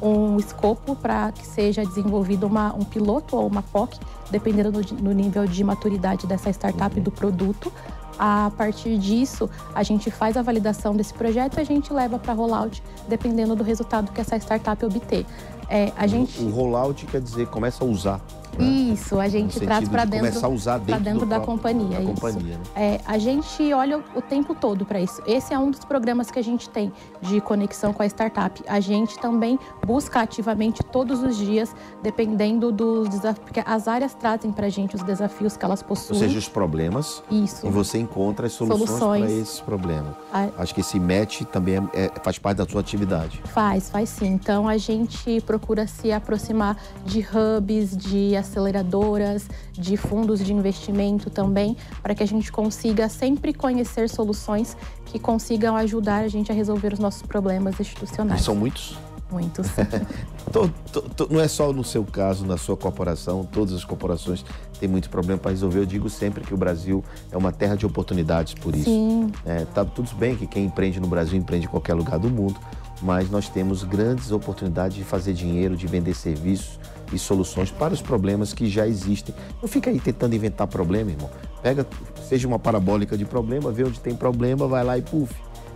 um 0.02 0.38
escopo 0.38 0.96
para 0.96 1.32
que 1.32 1.46
seja 1.46 1.86
desenvolvido 1.86 2.46
uma, 2.46 2.74
um 2.74 2.84
piloto 2.84 3.38
ou 3.38 3.48
uma 3.48 3.64
POC, 3.64 3.98
dependendo 4.30 4.72
do, 4.72 4.82
do 4.82 5.12
nível 5.14 5.46
de 5.46 5.64
maturidade 5.64 6.28
dessa 6.28 6.50
startup 6.50 6.98
e 6.98 7.02
do 7.02 7.12
produto. 7.12 7.72
A 8.18 8.52
partir 8.58 8.98
disso, 8.98 9.50
a 9.74 9.84
gente 9.84 10.12
faz 10.12 10.38
a 10.38 10.42
validação 10.42 10.96
desse 10.96 11.14
projeto 11.14 11.58
e 11.58 11.62
a 11.62 11.64
gente 11.64 11.92
leva 11.92 12.20
para 12.20 12.34
rollout, 12.34 12.84
dependendo 13.08 13.56
do 13.56 13.64
resultado 13.64 14.12
que 14.12 14.22
essa 14.22 14.36
startup 14.38 14.86
obter. 14.86 15.26
É, 15.70 15.92
a 15.96 16.06
gente... 16.06 16.40
O 16.42 16.50
rollout 16.50 17.06
quer 17.06 17.22
dizer 17.22 17.48
começa 17.48 17.84
a 17.84 17.88
usar. 17.88 18.22
Né? 18.58 18.66
Isso, 18.66 19.20
a 19.20 19.28
gente 19.28 19.60
traz 19.60 19.88
para 19.88 20.06
dentro, 20.06 20.28
começar 20.28 20.48
a 20.48 20.50
usar 20.50 20.78
dentro, 20.78 21.04
dentro 21.04 21.26
da 21.26 21.40
companhia. 21.40 22.00
Da 22.00 22.06
companhia 22.06 22.58
né? 22.58 22.64
é, 22.76 23.02
a 23.06 23.18
gente 23.18 23.74
olha 23.74 24.00
o, 24.00 24.04
o 24.16 24.22
tempo 24.22 24.56
todo 24.56 24.86
para 24.86 25.00
isso. 25.00 25.22
Esse 25.26 25.54
é 25.54 25.60
um 25.60 25.72
dos 25.72 25.84
programas 25.86 26.30
que 26.32 26.40
a 26.40 26.44
gente 26.44 26.70
tem 26.70 26.92
de 27.22 27.40
conexão 27.42 27.94
com 27.94 28.04
a 28.04 28.06
startup. 28.06 28.64
A 28.68 28.80
gente 28.80 29.18
também 29.20 29.60
busca 29.86 30.22
ativamente 30.22 30.84
todos 30.84 31.24
os 31.24 31.38
dias, 31.38 31.76
dependendo 32.02 32.72
dos 32.72 33.10
desafios, 33.10 33.44
porque 33.44 33.64
as 33.66 33.88
áreas 33.88 34.14
trazem 34.14 34.52
para 34.52 34.68
a 34.68 34.70
gente 34.70 34.96
os 34.96 35.04
desafios 35.04 35.58
que 35.58 35.66
elas 35.66 35.82
possuem. 35.82 36.20
Ou 36.20 36.28
seja, 36.28 36.40
os 36.40 36.48
problemas. 36.48 37.24
Isso. 37.30 37.66
E 37.66 37.70
você 37.70 37.98
encontra 37.98 38.48
as 38.48 38.54
soluções, 38.54 38.90
soluções. 38.90 39.24
para 39.24 39.32
esses 39.32 39.60
problemas. 39.60 40.16
A... 40.32 40.50
Acho 40.58 40.74
que 40.74 40.82
esse 40.82 41.00
match 41.00 41.42
também 41.44 41.78
é, 41.94 42.06
é, 42.06 42.12
faz 42.24 42.38
parte 42.38 42.58
da 42.58 42.66
sua 42.66 42.82
atividade. 42.82 43.42
Faz, 43.46 43.90
faz 43.90 44.10
sim. 44.10 44.28
Então 44.28 44.68
a 44.68 44.78
gente 44.78 45.42
procura 45.42 45.88
se 45.88 46.12
aproximar 46.12 46.78
de 47.06 47.20
hubs, 47.20 47.96
de 47.96 48.36
aceleradoras, 48.44 49.50
de 49.74 49.98
fundos 49.98 50.40
de 50.44 50.54
investimento 50.54 51.30
também, 51.30 51.76
para 52.02 52.14
que 52.14 52.24
a 52.24 52.28
gente 52.28 52.52
consiga 52.52 53.10
sempre 53.10 53.54
conhecer 53.54 54.10
soluções 54.10 54.78
que 55.06 55.20
consigam 55.20 55.76
ajudar 55.76 56.24
a 56.24 56.28
gente 56.28 56.52
a 56.52 56.56
resolver 56.56 56.94
os 56.94 57.00
nossos 57.00 57.22
problemas 57.24 57.80
institucionais. 57.80 58.42
E 58.42 58.44
são 58.44 58.56
muitos? 58.56 58.98
Muitos. 59.34 59.68
tô, 60.54 60.70
tô, 60.92 61.02
tô, 61.02 61.28
não 61.34 61.42
é 61.42 61.48
só 61.48 61.74
no 61.74 61.84
seu 61.84 62.04
caso, 62.04 62.46
na 62.46 62.56
sua 62.56 62.78
corporação, 62.78 63.44
todas 63.44 63.74
as 63.74 63.84
corporações 63.84 64.46
têm 64.80 64.88
muito 64.88 65.10
problema 65.10 65.40
para 65.40 65.50
resolver. 65.50 65.80
Eu 65.80 65.86
digo 65.88 66.08
sempre 66.08 66.44
que 66.44 66.54
o 66.54 66.58
Brasil 66.58 67.04
é 67.32 67.38
uma 67.38 67.52
terra 67.52 67.76
de 67.76 67.84
oportunidades 67.84 68.54
por 68.54 68.76
isso. 68.76 68.86
Sim. 68.86 69.32
É, 69.44 69.66
tá 69.66 69.84
tudo 69.84 70.14
bem 70.16 70.36
que 70.36 70.46
quem 70.46 70.66
empreende 70.66 71.00
no 71.00 71.08
Brasil 71.08 71.38
empreende 71.38 71.66
em 71.66 71.70
qualquer 71.70 71.96
lugar 71.96 72.20
do 72.20 72.30
mundo, 72.30 72.60
mas 73.02 73.32
nós 73.32 73.50
temos 73.50 73.84
grandes 73.84 74.32
oportunidades 74.32 74.96
de 74.96 75.04
fazer 75.04 75.34
dinheiro, 75.34 75.76
de 75.76 75.88
vender 75.88 76.14
serviços 76.14 76.80
e 77.12 77.20
soluções 77.20 77.72
para 77.72 77.94
os 77.94 78.02
problemas 78.02 78.54
que 78.54 78.68
já 78.70 78.88
existem. 78.88 79.34
Não 79.62 79.68
fica 79.68 79.90
aí 79.90 80.00
tentando 80.00 80.36
inventar 80.36 80.68
problema, 80.68 81.12
irmão. 81.12 81.30
Pega, 81.62 81.88
seja 82.28 82.48
uma 82.48 82.60
parabólica 82.60 83.18
de 83.18 83.26
problema, 83.26 83.72
vê 83.72 83.84
onde 83.84 84.00
tem 84.00 84.16
problema, 84.16 84.68
vai 84.68 84.84
lá 84.84 84.98
e 84.98 85.02
puf, 85.02 85.34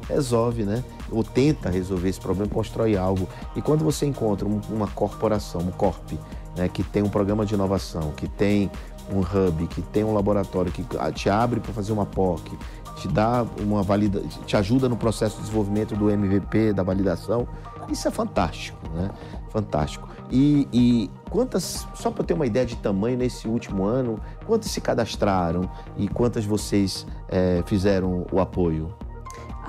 resolve, 0.07 0.63
né? 0.63 0.83
Ou 1.11 1.23
tenta 1.23 1.69
resolver 1.69 2.09
esse 2.09 2.19
problema, 2.19 2.51
constrói 2.51 2.97
algo. 2.97 3.27
E 3.55 3.61
quando 3.61 3.83
você 3.83 4.05
encontra 4.05 4.47
uma 4.47 4.87
corporação, 4.87 5.61
um 5.61 5.71
corp, 5.71 6.13
né, 6.55 6.67
que 6.67 6.83
tem 6.83 7.03
um 7.03 7.09
programa 7.09 7.45
de 7.45 7.53
inovação, 7.53 8.11
que 8.11 8.27
tem 8.27 8.69
um 9.11 9.19
hub, 9.19 9.67
que 9.67 9.81
tem 9.81 10.03
um 10.03 10.13
laboratório 10.13 10.71
que 10.71 10.83
te 11.13 11.29
abre 11.29 11.59
para 11.59 11.71
fazer 11.71 11.93
uma 11.93 12.05
POC, 12.05 12.57
te 12.97 13.07
dá 13.07 13.45
uma 13.59 13.81
valida, 13.83 14.21
te 14.45 14.57
ajuda 14.57 14.89
no 14.89 14.97
processo 14.97 15.35
de 15.37 15.43
desenvolvimento 15.43 15.95
do 15.95 16.09
MVP, 16.09 16.73
da 16.73 16.83
validação. 16.83 17.47
Isso 17.89 18.07
é 18.07 18.11
fantástico, 18.11 18.77
né? 18.93 19.09
Fantástico. 19.49 20.09
E, 20.29 20.67
e 20.73 21.09
quantas, 21.29 21.87
só 21.93 22.11
para 22.11 22.23
ter 22.23 22.33
uma 22.33 22.45
ideia 22.45 22.65
de 22.65 22.75
tamanho 22.75 23.17
nesse 23.17 23.47
último 23.47 23.85
ano, 23.85 24.19
quantas 24.45 24.71
se 24.71 24.81
cadastraram 24.81 25.69
e 25.95 26.07
quantas 26.07 26.43
vocês 26.43 27.07
é, 27.29 27.63
fizeram 27.65 28.25
o 28.31 28.39
apoio? 28.39 28.93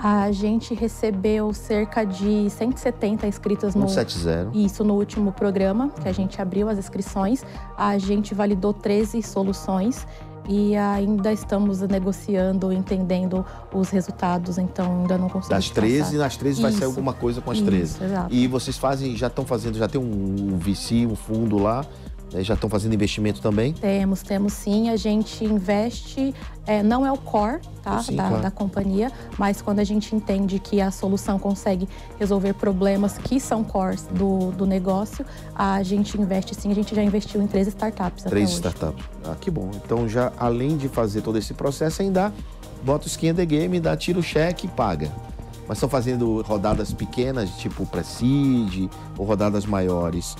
A 0.00 0.30
gente 0.30 0.74
recebeu 0.74 1.52
cerca 1.52 2.04
de 2.04 2.48
170 2.48 3.26
inscritas 3.26 3.74
no 3.74 3.88
170. 3.88 4.56
Isso 4.56 4.84
no 4.84 4.94
último 4.94 5.32
programa, 5.32 5.90
que 5.90 6.08
a 6.08 6.12
gente 6.12 6.40
abriu 6.40 6.68
as 6.68 6.78
inscrições. 6.78 7.44
A 7.76 7.98
gente 7.98 8.32
validou 8.32 8.72
13 8.72 9.20
soluções 9.22 10.06
e 10.48 10.74
ainda 10.74 11.30
estamos 11.30 11.80
negociando, 11.82 12.72
entendendo 12.72 13.44
os 13.72 13.90
resultados, 13.90 14.56
então 14.56 15.00
ainda 15.00 15.18
não 15.18 15.28
conseguimos. 15.28 15.66
Das 15.66 15.70
13, 15.70 15.98
passar. 15.98 16.16
nas 16.16 16.36
13 16.38 16.62
vai 16.62 16.72
sair 16.72 16.84
alguma 16.84 17.12
coisa 17.12 17.42
com 17.42 17.50
as 17.50 17.60
13. 17.60 17.82
Isso, 17.82 18.04
exato. 18.04 18.34
E 18.34 18.46
vocês 18.46 18.78
fazem, 18.78 19.14
já 19.14 19.26
estão 19.26 19.44
fazendo, 19.44 19.76
já 19.76 19.86
tem 19.86 20.00
um 20.00 20.56
VC, 20.58 21.06
um 21.06 21.14
fundo 21.14 21.58
lá? 21.58 21.84
Já 22.36 22.54
estão 22.54 22.68
fazendo 22.68 22.94
investimento 22.94 23.40
também? 23.40 23.72
Temos, 23.72 24.22
temos 24.22 24.52
sim. 24.52 24.90
A 24.90 24.96
gente 24.96 25.44
investe, 25.44 26.34
é, 26.66 26.82
não 26.82 27.06
é 27.06 27.12
o 27.12 27.16
core 27.16 27.60
tá, 27.82 28.02
Sim, 28.02 28.16
da, 28.16 28.28
claro. 28.28 28.42
da 28.42 28.50
companhia, 28.50 29.10
mas 29.38 29.62
quando 29.62 29.78
a 29.78 29.84
gente 29.84 30.14
entende 30.14 30.58
que 30.58 30.80
a 30.80 30.90
solução 30.90 31.38
consegue 31.38 31.88
resolver 32.18 32.54
problemas 32.54 33.16
que 33.18 33.40
são 33.40 33.64
cores 33.64 34.06
do, 34.12 34.50
do 34.52 34.66
negócio, 34.66 35.24
a 35.54 35.82
gente 35.82 36.20
investe 36.20 36.54
sim. 36.54 36.70
A 36.70 36.74
gente 36.74 36.94
já 36.94 37.02
investiu 37.02 37.40
em 37.40 37.46
três 37.46 37.68
startups 37.68 38.26
até 38.26 38.30
Três 38.30 38.50
startups. 38.50 39.04
Ah, 39.24 39.34
que 39.40 39.50
bom. 39.50 39.70
Então 39.74 40.08
já, 40.08 40.32
além 40.38 40.76
de 40.76 40.88
fazer 40.88 41.22
todo 41.22 41.38
esse 41.38 41.54
processo, 41.54 42.02
ainda 42.02 42.32
bota 42.82 43.06
o 43.06 43.08
skin 43.08 43.28
in 43.28 43.34
the 43.34 43.46
game, 43.46 43.80
dá 43.80 43.96
tira 43.96 44.18
o 44.18 44.22
cheque 44.22 44.66
e 44.66 44.68
paga. 44.68 45.10
Mas 45.66 45.76
estão 45.76 45.88
fazendo 45.88 46.40
rodadas 46.42 46.92
pequenas, 46.92 47.50
tipo 47.58 47.84
pre-seed, 47.84 48.88
ou 49.18 49.26
rodadas 49.26 49.66
maiores, 49.66 50.34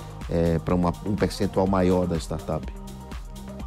para 0.64 0.74
um 0.74 1.14
percentual 1.16 1.66
maior 1.66 2.06
da 2.06 2.16
startup? 2.16 2.66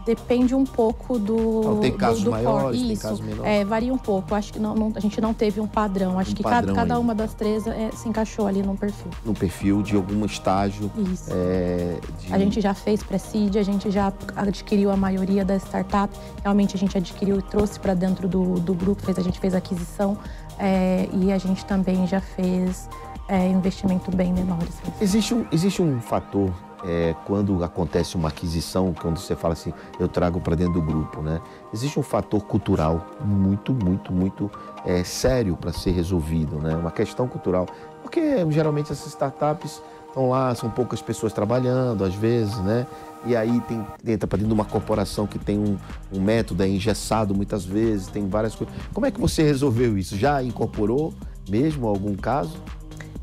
Depende 0.04 0.56
um 0.56 0.64
pouco 0.66 1.20
do. 1.20 1.60
Então, 1.60 1.80
tem 1.80 1.92
do- 1.92 1.98
casos 1.98 2.24
do 2.24 2.32
maiores, 2.32 2.64
core. 2.64 2.78
tem 2.80 2.92
Isso, 2.94 3.02
casos 3.04 3.20
menores? 3.20 3.46
É, 3.52 3.64
varia 3.64 3.94
um 3.94 4.00
pouco. 4.00 4.34
Acho 4.34 4.52
que 4.52 4.58
não, 4.58 4.74
não- 4.74 4.92
a 4.96 5.00
gente 5.00 5.22
não 5.22 5.32
teve 5.32 5.62
um 5.62 5.68
padrão. 5.68 6.18
Acho 6.18 6.32
Um 6.32 6.34
que 6.34 6.42
cada, 6.42 6.56
padrão 6.56 6.74
cada 6.74 6.94
ainda. 6.96 7.00
uma 7.00 7.14
das 7.14 7.36
três 7.36 7.68
é, 7.68 7.92
se 7.92 8.10
encaixou 8.10 8.48
ali 8.48 8.64
no 8.64 8.76
perfil. 8.76 9.12
No 9.24 9.34
perfil 9.36 9.84
de 9.84 9.96
algum 9.96 10.26
estágio. 10.26 10.90
Isso. 11.14 11.30
é, 11.32 12.00
de- 12.20 12.34
A 12.34 12.40
gente 12.40 12.60
já 12.60 12.74
fez 12.74 13.04
pre-seed, 13.04 13.58
a 13.58 13.64
gente 13.64 13.92
já 13.92 14.12
adquiriu 14.36 14.90
a 14.90 14.98
maioria 14.98 15.46
da 15.46 15.56
startup. 15.58 16.12
Realmente 16.42 16.76
a 16.76 16.80
gente 16.80 16.98
adquiriu 16.98 17.38
e 17.38 17.42
trouxe 17.44 17.80
para 17.80 17.94
dentro 17.94 18.28
do, 18.28 18.56
do 18.60 18.74
grupo, 18.74 19.04
fez, 19.04 19.20
a 19.20 19.22
gente 19.22 19.40
fez 19.40 19.54
aquisição 19.54 20.18
é, 20.58 21.08
e 21.14 21.32
a 21.32 21.38
gente 21.38 21.64
também 21.64 22.08
já 22.08 22.20
fez 22.20 22.90
é, 23.32 23.48
investimento 23.48 24.12
bem 24.12 24.34
menores. 24.34 24.76
mesmo. 24.84 24.94
Existe 25.00 25.34
um, 25.34 25.46
existe 25.54 25.82
um 25.82 26.02
fator 26.02 26.52
é, 26.84 27.16
quando 27.26 27.64
acontece 27.64 28.18
uma 28.18 28.28
aquisição, 28.28 28.94
quando 28.94 29.18
você 29.18 29.38
fala 29.38 29.54
assim, 29.54 29.74
eu 29.98 30.10
trago 30.10 30.42
para 30.42 30.54
dentro 30.54 30.74
do 30.74 30.82
grupo, 30.82 31.22
né? 31.22 31.40
Existe 31.74 31.98
um 31.98 32.04
fator 32.04 32.42
cultural 32.44 33.08
muito, 33.24 33.74
muito, 33.74 34.12
muito 34.12 34.52
é, 34.86 35.02
sério 35.06 35.56
para 35.56 35.72
ser 35.72 35.92
resolvido, 35.92 36.58
né? 36.58 36.76
Uma 36.76 36.92
questão 36.92 37.26
cultural. 37.26 37.68
Porque 38.02 38.46
geralmente 38.50 38.92
essas 38.92 39.08
startups 39.08 39.82
estão 40.10 40.30
lá, 40.30 40.54
são 40.54 40.70
poucas 40.70 41.02
pessoas 41.02 41.32
trabalhando, 41.32 42.04
às 42.04 42.14
vezes, 42.14 42.58
né? 42.58 42.86
E 43.26 43.34
aí 43.34 43.62
tem, 43.62 43.86
entra 44.06 44.28
para 44.28 44.38
dentro 44.38 44.54
de 44.54 44.54
uma 44.54 44.66
corporação 44.66 45.26
que 45.26 45.40
tem 45.40 45.58
um, 45.58 45.78
um 46.12 46.20
método 46.20 46.64
é 46.64 46.68
engessado 46.68 47.34
muitas 47.34 47.64
vezes, 47.64 48.08
tem 48.08 48.28
várias 48.28 48.56
coisas. 48.56 48.76
Como 48.94 49.06
é 49.06 49.12
que 49.12 49.22
você 49.22 49.42
resolveu 49.42 49.98
isso? 49.98 50.18
Já 50.18 50.44
incorporou 50.44 51.14
mesmo 51.48 51.88
algum 51.88 52.14
caso? 52.16 52.58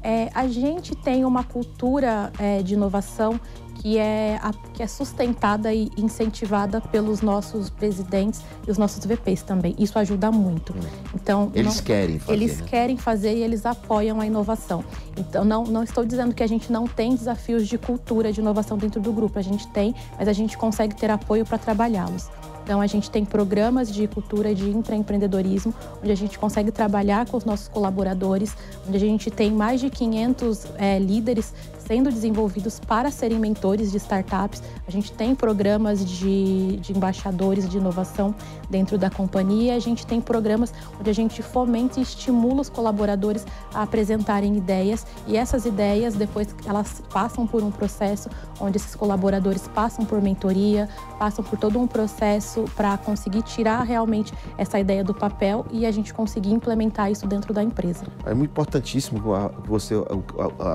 É, 0.02 0.30
a 0.34 0.46
gente 0.46 0.94
tem 0.94 1.24
uma 1.24 1.42
cultura 1.44 2.32
é, 2.38 2.62
de 2.62 2.74
inovação 2.74 3.38
que 3.80 3.96
é, 3.96 4.40
a- 4.42 4.52
que 4.74 4.82
é 4.82 4.86
sustentada 4.88 5.72
e 5.72 5.88
incentivada 5.96 6.80
pelos 6.80 7.20
nossos 7.20 7.70
presidentes 7.70 8.42
e 8.66 8.70
os 8.72 8.76
nossos 8.76 9.04
VPs 9.04 9.42
também. 9.42 9.72
Isso 9.78 9.96
ajuda 10.00 10.32
muito. 10.32 10.74
Então, 11.14 11.50
Eles 11.54 11.76
não- 11.76 11.82
querem 11.84 12.18
fazer, 12.18 12.32
Eles 12.32 12.58
né? 12.60 12.66
querem 12.68 12.96
fazer 12.96 13.36
e 13.36 13.42
eles 13.42 13.64
apoiam 13.64 14.20
a 14.20 14.26
inovação. 14.26 14.84
Então, 15.16 15.44
não, 15.44 15.62
não 15.62 15.84
estou 15.84 16.04
dizendo 16.04 16.34
que 16.34 16.42
a 16.42 16.46
gente 16.48 16.72
não 16.72 16.88
tem 16.88 17.14
desafios 17.14 17.68
de 17.68 17.78
cultura 17.78 18.32
de 18.32 18.40
inovação 18.40 18.76
dentro 18.76 19.00
do 19.00 19.12
grupo. 19.12 19.38
A 19.38 19.42
gente 19.42 19.68
tem, 19.68 19.94
mas 20.18 20.26
a 20.26 20.32
gente 20.32 20.58
consegue 20.58 20.96
ter 20.96 21.10
apoio 21.10 21.46
para 21.46 21.56
trabalhá-los. 21.58 22.28
Então, 22.68 22.82
a 22.82 22.86
gente 22.86 23.10
tem 23.10 23.24
programas 23.24 23.90
de 23.90 24.06
cultura 24.06 24.54
de 24.54 24.68
intraempreendedorismo, 24.68 25.72
onde 26.02 26.12
a 26.12 26.14
gente 26.14 26.38
consegue 26.38 26.70
trabalhar 26.70 27.24
com 27.24 27.38
os 27.38 27.44
nossos 27.46 27.66
colaboradores, 27.66 28.54
onde 28.86 28.94
a 28.94 29.00
gente 29.00 29.30
tem 29.30 29.50
mais 29.50 29.80
de 29.80 29.88
500 29.88 30.66
eh, 30.76 30.98
líderes 30.98 31.54
sendo 31.88 32.12
desenvolvidos 32.12 32.78
para 32.78 33.10
serem 33.10 33.38
mentores 33.38 33.90
de 33.90 33.96
startups. 33.96 34.62
A 34.86 34.90
gente 34.90 35.10
tem 35.10 35.34
programas 35.34 36.04
de, 36.04 36.76
de 36.76 36.92
embaixadores 36.94 37.66
de 37.66 37.78
inovação 37.78 38.34
dentro 38.68 38.98
da 38.98 39.08
companhia. 39.08 39.74
A 39.74 39.78
gente 39.78 40.06
tem 40.06 40.20
programas 40.20 40.70
onde 41.00 41.08
a 41.08 41.14
gente 41.14 41.42
fomenta 41.42 41.98
e 41.98 42.02
estimula 42.02 42.60
os 42.60 42.68
colaboradores 42.68 43.46
a 43.72 43.82
apresentarem 43.82 44.54
ideias 44.54 45.06
e 45.26 45.34
essas 45.34 45.64
ideias 45.64 46.14
depois 46.14 46.54
elas 46.66 47.02
passam 47.10 47.46
por 47.46 47.62
um 47.62 47.70
processo 47.70 48.28
onde 48.60 48.76
esses 48.76 48.94
colaboradores 48.94 49.66
passam 49.68 50.04
por 50.04 50.20
mentoria, 50.20 50.90
passam 51.18 51.42
por 51.42 51.58
todo 51.58 51.78
um 51.78 51.86
processo 51.86 52.66
para 52.76 52.98
conseguir 52.98 53.40
tirar 53.42 53.82
realmente 53.82 54.34
essa 54.58 54.78
ideia 54.78 55.02
do 55.02 55.14
papel 55.14 55.64
e 55.70 55.86
a 55.86 55.90
gente 55.90 56.12
conseguir 56.12 56.50
implementar 56.50 57.10
isso 57.10 57.26
dentro 57.26 57.54
da 57.54 57.62
empresa. 57.62 58.04
É 58.26 58.34
muito 58.34 58.50
importantíssimo 58.50 59.22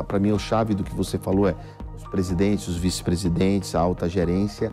para 0.07 0.19
mim, 0.19 0.31
o 0.31 0.39
chave 0.39 0.73
do 0.73 0.83
que 0.83 0.95
você 0.95 1.02
falou 1.17 1.47
é 1.47 1.55
os 1.95 2.03
presidentes, 2.03 2.67
os 2.67 2.77
vice-presidentes, 2.77 3.75
a 3.75 3.79
alta 3.79 4.09
gerência 4.09 4.71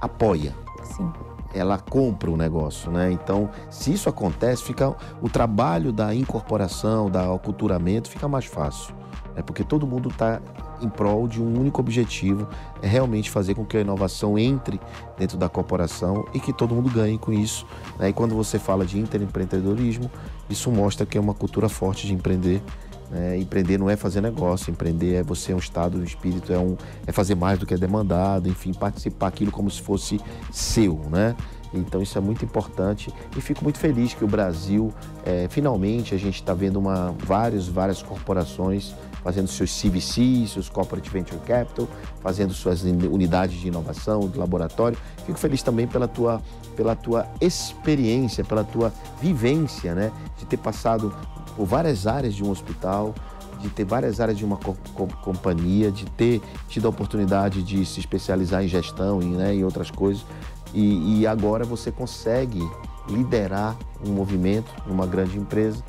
apoia. 0.00 0.54
Sim. 0.82 1.10
Ela 1.54 1.78
compra 1.78 2.30
o 2.30 2.36
negócio, 2.36 2.90
né? 2.90 3.10
Então, 3.10 3.48
se 3.70 3.92
isso 3.92 4.08
acontece, 4.08 4.62
fica 4.62 4.94
o 5.22 5.28
trabalho 5.28 5.92
da 5.92 6.14
incorporação, 6.14 7.10
da 7.10 7.32
aculturamento 7.32 8.08
fica 8.08 8.28
mais 8.28 8.44
fácil. 8.44 8.94
É 9.34 9.42
porque 9.42 9.64
todo 9.64 9.86
mundo 9.86 10.10
está 10.10 10.42
em 10.80 10.88
prol 10.88 11.26
de 11.26 11.42
um 11.42 11.58
único 11.58 11.80
objetivo, 11.80 12.46
é 12.82 12.86
realmente 12.86 13.30
fazer 13.30 13.54
com 13.54 13.64
que 13.64 13.76
a 13.76 13.80
inovação 13.80 14.38
entre 14.38 14.80
dentro 15.16 15.36
da 15.36 15.48
corporação 15.48 16.24
e 16.32 16.40
que 16.40 16.52
todo 16.52 16.74
mundo 16.74 16.90
ganhe 16.90 17.18
com 17.18 17.32
isso. 17.32 17.66
né? 17.98 18.08
E 18.08 18.12
quando 18.12 18.34
você 18.34 18.58
fala 18.58 18.84
de 18.84 18.98
interempreendedorismo, 18.98 20.10
isso 20.48 20.70
mostra 20.70 21.06
que 21.06 21.16
é 21.16 21.20
uma 21.20 21.34
cultura 21.34 21.68
forte 21.68 22.06
de 22.06 22.14
empreender. 22.14 22.62
Né? 23.10 23.38
Empreender 23.38 23.78
não 23.78 23.88
é 23.88 23.96
fazer 23.96 24.20
negócio, 24.20 24.70
empreender 24.70 25.14
é 25.14 25.22
você 25.22 25.52
é 25.52 25.54
um 25.54 25.58
estado 25.58 25.98
do 25.98 26.04
espírito, 26.04 26.52
é, 26.52 26.58
um, 26.58 26.76
é 27.06 27.12
fazer 27.12 27.34
mais 27.34 27.58
do 27.58 27.66
que 27.66 27.74
é 27.74 27.76
demandado, 27.76 28.48
enfim, 28.48 28.72
participar 28.72 29.28
aquilo 29.28 29.50
como 29.50 29.70
se 29.70 29.80
fosse 29.80 30.20
seu, 30.52 31.00
né? 31.10 31.36
Então 31.72 32.00
isso 32.00 32.16
é 32.16 32.20
muito 32.20 32.44
importante 32.44 33.12
e 33.36 33.40
fico 33.40 33.62
muito 33.62 33.78
feliz 33.78 34.14
que 34.14 34.24
o 34.24 34.28
Brasil, 34.28 34.92
eh, 35.24 35.46
finalmente, 35.50 36.14
a 36.14 36.18
gente 36.18 36.36
está 36.36 36.54
vendo 36.54 36.78
uma, 36.78 37.14
várias, 37.18 37.68
várias 37.68 38.02
corporações 38.02 38.94
fazendo 39.22 39.48
seus 39.48 39.70
CVCs, 39.78 40.52
seus 40.52 40.68
Corporate 40.68 41.10
Venture 41.10 41.40
Capital, 41.40 41.86
fazendo 42.20 42.54
suas 42.54 42.82
unidades 42.82 43.60
de 43.60 43.68
inovação, 43.68 44.20
de 44.28 44.38
laboratório. 44.38 44.96
Fico 45.26 45.38
feliz 45.38 45.62
também 45.62 45.86
pela 45.86 46.08
tua, 46.08 46.40
pela 46.76 46.96
tua 46.96 47.26
experiência, 47.40 48.44
pela 48.44 48.64
tua 48.64 48.92
vivência, 49.20 49.94
né? 49.94 50.12
De 50.38 50.46
ter 50.46 50.56
passado 50.56 51.14
por 51.58 51.66
várias 51.66 52.06
áreas 52.06 52.34
de 52.34 52.44
um 52.44 52.50
hospital, 52.52 53.12
de 53.60 53.68
ter 53.68 53.84
várias 53.84 54.20
áreas 54.20 54.38
de 54.38 54.44
uma 54.44 54.56
co- 54.56 54.76
co- 54.94 55.08
companhia, 55.22 55.90
de 55.90 56.04
ter 56.06 56.40
tido 56.68 56.86
a 56.86 56.90
oportunidade 56.90 57.64
de 57.64 57.84
se 57.84 57.98
especializar 57.98 58.62
em 58.62 58.68
gestão 58.68 59.20
e 59.20 59.24
né, 59.26 59.52
em 59.52 59.64
outras 59.64 59.90
coisas. 59.90 60.24
E, 60.72 61.18
e 61.20 61.26
agora 61.26 61.64
você 61.64 61.90
consegue 61.90 62.60
liderar 63.08 63.76
um 64.06 64.12
movimento 64.12 64.70
numa 64.86 65.04
grande 65.04 65.36
empresa 65.36 65.82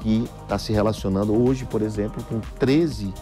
que 0.00 0.24
está 0.42 0.56
se 0.58 0.72
relacionando 0.72 1.34
hoje, 1.38 1.66
por 1.66 1.82
exemplo, 1.82 2.22
com 2.24 2.40
13 2.58 3.12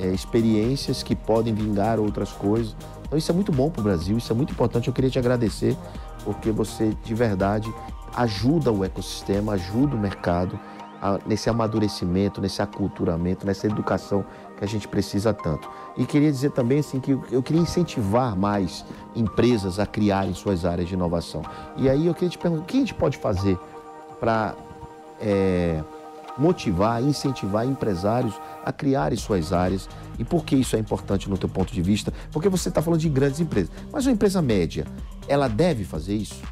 eh, 0.00 0.08
experiências 0.08 1.04
que 1.04 1.14
podem 1.14 1.54
vingar 1.54 2.00
outras 2.00 2.32
coisas. 2.32 2.74
Então 3.06 3.16
isso 3.16 3.30
é 3.30 3.34
muito 3.34 3.52
bom 3.52 3.70
para 3.70 3.80
o 3.82 3.84
Brasil, 3.84 4.18
isso 4.18 4.32
é 4.32 4.34
muito 4.34 4.50
importante. 4.52 4.88
Eu 4.88 4.94
queria 4.94 5.10
te 5.10 5.18
agradecer 5.20 5.76
porque 6.24 6.50
você 6.50 6.92
de 7.04 7.14
verdade 7.14 7.72
ajuda 8.16 8.72
o 8.72 8.82
ecossistema, 8.84 9.52
ajuda 9.52 9.94
o 9.94 9.98
mercado 9.98 10.58
nesse 11.26 11.50
amadurecimento, 11.50 12.40
nesse 12.40 12.62
aculturamento, 12.62 13.46
nessa 13.46 13.66
educação 13.66 14.24
que 14.56 14.64
a 14.64 14.66
gente 14.66 14.88
precisa 14.88 15.32
tanto. 15.34 15.68
E 15.96 16.04
queria 16.06 16.30
dizer 16.30 16.50
também 16.50 16.78
assim 16.78 17.00
que 17.00 17.12
eu- 17.30 17.42
queria 17.42 17.60
incentivar 17.60 18.36
mais 18.36 18.84
empresas 19.14 19.78
a 19.78 19.86
criarem 19.86 20.34
suas 20.34 20.64
áreas 20.64 20.88
de 20.88 20.94
inovação. 20.94 21.42
E 21.76 21.88
aí 21.88 22.06
eu 22.06 22.14
queria 22.14 22.30
te 22.30 22.38
perguntar, 22.38 22.62
o 22.62 22.66
que 22.66 22.76
a 22.76 22.80
gente 22.80 22.94
pode 22.94 23.18
fazer 23.18 23.58
para 24.18 24.54
é, 25.20 25.82
motivar, 26.36 27.02
incentivar 27.02 27.64
empresários 27.66 28.34
a 28.64 28.72
criarem 28.72 29.16
suas 29.16 29.52
áreas. 29.52 29.88
E 30.18 30.24
por 30.24 30.44
que 30.44 30.56
isso 30.56 30.76
é 30.76 30.78
importante 30.78 31.30
no 31.30 31.38
teu 31.38 31.48
ponto 31.48 31.72
de 31.72 31.80
vista? 31.80 32.12
Porque 32.32 32.48
você 32.48 32.68
está 32.68 32.82
falando 32.82 33.00
de 33.00 33.08
grandes 33.08 33.40
empresas. 33.40 33.70
Mas 33.92 34.06
uma 34.06 34.12
empresa 34.12 34.42
média, 34.42 34.86
ela 35.28 35.48
deve 35.48 35.84
fazer 35.84 36.14
isso? 36.14 36.42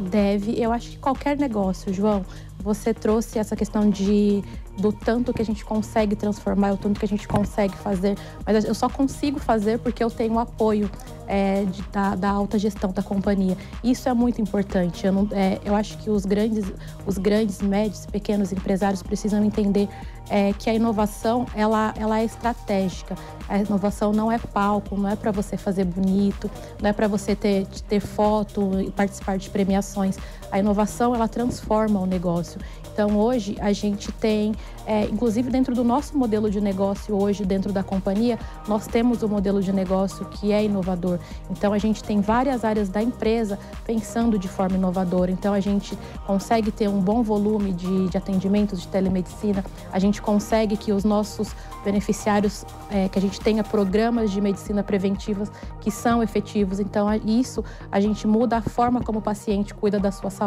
Deve. 0.00 0.60
Eu 0.60 0.72
acho 0.72 0.90
que 0.90 0.98
qualquer 0.98 1.36
negócio, 1.36 1.92
João, 1.92 2.24
você 2.58 2.94
trouxe 2.94 3.38
essa 3.38 3.56
questão 3.56 3.90
de 3.90 4.42
do 4.78 4.90
tanto 4.90 5.34
que 5.34 5.42
a 5.42 5.44
gente 5.44 5.64
consegue 5.64 6.16
transformar, 6.16 6.72
o 6.72 6.76
tanto 6.76 6.98
que 6.98 7.04
a 7.04 7.08
gente 7.08 7.28
consegue 7.28 7.76
fazer, 7.76 8.16
mas 8.46 8.64
eu 8.64 8.74
só 8.74 8.88
consigo 8.88 9.38
fazer 9.38 9.78
porque 9.78 10.02
eu 10.02 10.10
tenho 10.10 10.34
o 10.34 10.38
apoio 10.38 10.90
é, 11.26 11.64
de, 11.64 11.82
da, 11.92 12.14
da, 12.14 12.30
alta 12.30 12.58
gestão 12.58 12.90
da 12.90 13.02
companhia. 13.02 13.56
Isso 13.84 14.08
é 14.08 14.14
muito 14.14 14.40
importante. 14.40 15.06
Eu, 15.06 15.12
não, 15.12 15.28
é, 15.32 15.60
eu 15.64 15.74
acho 15.74 15.98
que 15.98 16.10
os 16.10 16.24
grandes, 16.24 16.64
os 17.06 17.18
grandes, 17.18 17.60
médios, 17.60 18.06
pequenos 18.06 18.52
empresários 18.52 19.02
precisam 19.02 19.44
entender 19.44 19.88
é, 20.32 20.54
que 20.54 20.70
a 20.70 20.74
inovação 20.74 21.44
ela, 21.54 21.92
ela 21.94 22.18
é 22.18 22.24
estratégica. 22.24 23.14
A 23.46 23.58
inovação 23.58 24.12
não 24.12 24.32
é 24.32 24.38
palco, 24.38 24.96
não 24.96 25.06
é 25.06 25.14
para 25.14 25.30
você 25.30 25.58
fazer 25.58 25.84
bonito, 25.84 26.50
não 26.80 26.88
é 26.88 26.92
para 26.94 27.06
você 27.06 27.36
ter, 27.36 27.66
ter 27.86 28.00
foto 28.00 28.80
e 28.80 28.90
participar 28.90 29.36
de 29.36 29.50
premiações. 29.50 30.16
A 30.52 30.58
inovação 30.58 31.14
ela 31.14 31.26
transforma 31.26 31.98
o 31.98 32.06
negócio. 32.06 32.60
Então, 32.92 33.16
hoje, 33.16 33.56
a 33.58 33.72
gente 33.72 34.12
tem, 34.12 34.54
é, 34.86 35.04
inclusive 35.04 35.48
dentro 35.50 35.74
do 35.74 35.82
nosso 35.82 36.16
modelo 36.16 36.50
de 36.50 36.60
negócio, 36.60 37.16
hoje, 37.16 37.42
dentro 37.42 37.72
da 37.72 37.82
companhia, 37.82 38.38
nós 38.68 38.86
temos 38.86 39.22
o 39.22 39.26
um 39.26 39.28
modelo 39.30 39.62
de 39.62 39.72
negócio 39.72 40.26
que 40.26 40.52
é 40.52 40.62
inovador. 40.62 41.18
Então, 41.50 41.72
a 41.72 41.78
gente 41.78 42.04
tem 42.04 42.20
várias 42.20 42.66
áreas 42.66 42.90
da 42.90 43.02
empresa 43.02 43.58
pensando 43.86 44.38
de 44.38 44.46
forma 44.46 44.76
inovadora. 44.76 45.30
Então, 45.30 45.54
a 45.54 45.60
gente 45.60 45.98
consegue 46.26 46.70
ter 46.70 46.86
um 46.86 47.00
bom 47.00 47.22
volume 47.22 47.72
de, 47.72 48.10
de 48.10 48.18
atendimentos 48.18 48.82
de 48.82 48.88
telemedicina, 48.88 49.64
a 49.90 49.98
gente 49.98 50.20
consegue 50.20 50.76
que 50.76 50.92
os 50.92 51.02
nossos 51.02 51.54
beneficiários, 51.82 52.64
é, 52.90 53.08
que 53.08 53.18
a 53.18 53.22
gente 53.22 53.40
tenha 53.40 53.64
programas 53.64 54.30
de 54.30 54.40
medicina 54.40 54.82
preventivas 54.82 55.50
que 55.80 55.90
são 55.90 56.22
efetivos. 56.22 56.78
Então, 56.78 57.08
isso 57.24 57.64
a 57.90 57.98
gente 58.00 58.26
muda 58.26 58.58
a 58.58 58.62
forma 58.62 59.00
como 59.00 59.20
o 59.20 59.22
paciente 59.22 59.72
cuida 59.72 59.98
da 59.98 60.12
sua 60.12 60.28
saúde. 60.28 60.41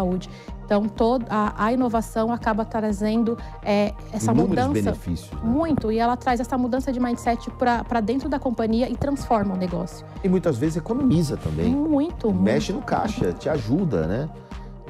Então, 0.65 0.87
toda 0.87 1.25
a, 1.29 1.65
a 1.65 1.73
inovação 1.73 2.31
acaba 2.31 2.65
trazendo 2.65 3.37
é, 3.63 3.93
essa 4.11 4.31
Inúmeros 4.31 4.67
mudança. 4.67 4.73
benefícios. 4.73 5.31
Né? 5.31 5.39
Muito. 5.43 5.91
E 5.91 5.99
ela 5.99 6.17
traz 6.17 6.39
essa 6.39 6.57
mudança 6.57 6.91
de 6.91 6.99
mindset 6.99 7.51
para 7.51 8.01
dentro 8.01 8.27
da 8.27 8.39
companhia 8.39 8.89
e 8.89 8.95
transforma 8.95 9.53
o 9.53 9.57
negócio. 9.57 10.05
E 10.23 10.29
muitas 10.29 10.57
vezes 10.57 10.77
economiza 10.77 11.37
também. 11.37 11.71
Muito. 11.71 12.33
Mexe 12.33 12.73
muito. 12.73 12.83
no 12.83 12.87
caixa, 12.87 13.31
te 13.31 13.47
ajuda, 13.47 14.07
né? 14.07 14.29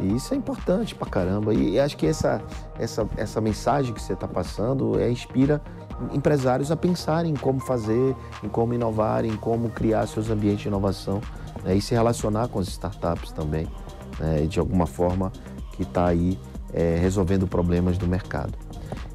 E 0.02 0.16
isso 0.16 0.34
é 0.34 0.38
importante 0.38 0.96
pra 0.96 1.08
caramba. 1.08 1.54
E 1.54 1.80
acho 1.80 1.98
que 1.98 2.08
essa, 2.08 2.42
essa, 2.80 3.08
essa 3.18 3.42
mensagem 3.42 3.94
que 3.94 4.02
você 4.02 4.14
está 4.14 4.28
passando 4.28 5.00
é, 5.00 5.10
inspira 5.10 5.62
empresários 6.12 6.72
a 6.72 6.76
pensarem 6.76 7.32
em 7.32 7.36
como 7.36 7.60
fazer, 7.60 8.16
em 8.44 8.50
como 8.50 8.74
inovar, 8.74 9.24
em 9.26 9.36
como 9.36 9.70
criar 9.70 10.08
seus 10.08 10.30
ambientes 10.30 10.64
de 10.64 10.68
inovação 10.68 11.22
né? 11.64 11.76
e 11.76 11.82
se 11.82 11.94
relacionar 11.94 12.48
com 12.50 12.60
as 12.60 12.68
startups 12.68 13.32
também, 13.32 13.68
né? 14.20 14.46
de 14.48 14.60
alguma 14.60 14.86
forma 14.86 15.32
que 15.74 15.84
está 15.84 16.08
aí 16.08 16.40
é, 16.74 16.98
resolvendo 16.98 17.48
problemas 17.48 17.98
do 17.98 18.08
mercado. 18.08 18.54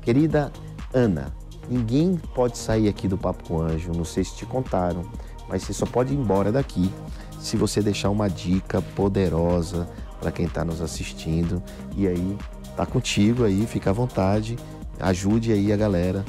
Querida 0.02 0.52
Ana, 0.92 1.32
ninguém 1.68 2.20
pode 2.34 2.58
sair 2.58 2.88
aqui 2.88 3.06
do 3.06 3.18
Papo 3.18 3.44
com 3.46 3.60
Anjo, 3.60 3.92
não 3.94 4.04
sei 4.04 4.24
se 4.24 4.36
te 4.36 4.46
contaram, 4.46 5.02
mas 5.48 5.62
você 5.62 5.72
só 5.72 5.86
pode 5.86 6.12
ir 6.12 6.16
embora 6.16 6.50
daqui 6.50 6.90
se 7.38 7.56
você 7.56 7.80
deixar 7.80 8.10
uma 8.10 8.28
dica 8.28 8.82
poderosa 8.94 9.88
para 10.20 10.30
quem 10.30 10.46
está 10.46 10.64
nos 10.64 10.80
assistindo. 10.80 11.62
E 11.96 12.06
aí, 12.06 12.36
tá 12.76 12.84
contigo 12.84 13.44
aí, 13.44 13.66
fica 13.66 13.90
à 13.90 13.92
vontade, 13.92 14.56
ajude 15.00 15.52
aí 15.52 15.72
a 15.72 15.76
galera. 15.76 16.24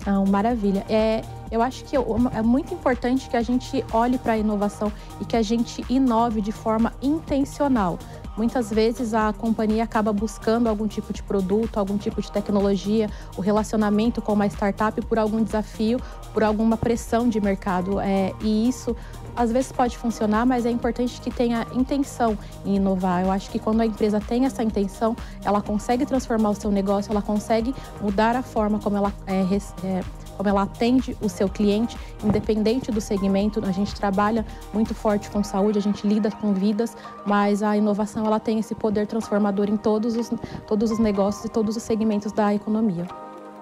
Então, 0.00 0.24
maravilha. 0.26 0.84
É, 0.88 1.22
eu 1.50 1.62
acho 1.62 1.84
que 1.84 1.96
é 1.96 2.42
muito 2.42 2.74
importante 2.74 3.28
que 3.28 3.36
a 3.36 3.42
gente 3.42 3.84
olhe 3.92 4.18
para 4.18 4.34
a 4.34 4.38
inovação 4.38 4.92
e 5.20 5.24
que 5.24 5.36
a 5.36 5.42
gente 5.42 5.84
inove 5.88 6.40
de 6.40 6.52
forma 6.52 6.92
intencional. 7.02 7.98
Muitas 8.36 8.70
vezes 8.70 9.14
a 9.14 9.32
companhia 9.32 9.82
acaba 9.82 10.12
buscando 10.12 10.68
algum 10.68 10.86
tipo 10.86 11.12
de 11.12 11.24
produto, 11.24 11.76
algum 11.76 11.98
tipo 11.98 12.22
de 12.22 12.30
tecnologia, 12.30 13.10
o 13.36 13.40
relacionamento 13.40 14.22
com 14.22 14.32
uma 14.32 14.46
startup 14.46 15.00
por 15.06 15.18
algum 15.18 15.42
desafio, 15.42 16.00
por 16.32 16.44
alguma 16.44 16.76
pressão 16.76 17.28
de 17.28 17.40
mercado. 17.40 17.98
É, 17.98 18.32
e 18.40 18.68
isso 18.68 18.94
às 19.34 19.50
vezes 19.50 19.72
pode 19.72 19.98
funcionar, 19.98 20.46
mas 20.46 20.66
é 20.66 20.70
importante 20.70 21.20
que 21.20 21.32
tenha 21.32 21.66
intenção 21.72 22.38
em 22.64 22.76
inovar. 22.76 23.24
Eu 23.24 23.32
acho 23.32 23.50
que 23.50 23.58
quando 23.58 23.80
a 23.80 23.86
empresa 23.86 24.20
tem 24.20 24.44
essa 24.44 24.62
intenção, 24.62 25.16
ela 25.44 25.60
consegue 25.60 26.06
transformar 26.06 26.50
o 26.50 26.54
seu 26.54 26.70
negócio, 26.70 27.10
ela 27.10 27.22
consegue 27.22 27.74
mudar 28.00 28.36
a 28.36 28.42
forma 28.42 28.78
como 28.78 28.96
ela 28.96 29.12
é, 29.26 29.40
é, 29.84 30.00
como 30.38 30.48
ela 30.48 30.62
atende 30.62 31.16
o 31.20 31.28
seu 31.28 31.48
cliente, 31.48 31.98
independente 32.24 32.92
do 32.92 33.00
segmento. 33.00 33.60
A 33.66 33.72
gente 33.72 33.94
trabalha 33.94 34.46
muito 34.72 34.94
forte 34.94 35.28
com 35.28 35.42
saúde, 35.42 35.78
a 35.78 35.82
gente 35.82 36.06
lida 36.06 36.30
com 36.30 36.54
vidas, 36.54 36.96
mas 37.26 37.62
a 37.62 37.76
inovação 37.76 38.24
ela 38.24 38.38
tem 38.38 38.60
esse 38.60 38.74
poder 38.74 39.08
transformador 39.08 39.68
em 39.68 39.76
todos 39.76 40.16
os, 40.16 40.30
todos 40.66 40.92
os 40.92 40.98
negócios 41.00 41.44
e 41.44 41.48
todos 41.48 41.76
os 41.76 41.82
segmentos 41.82 42.30
da 42.30 42.54
economia. 42.54 43.06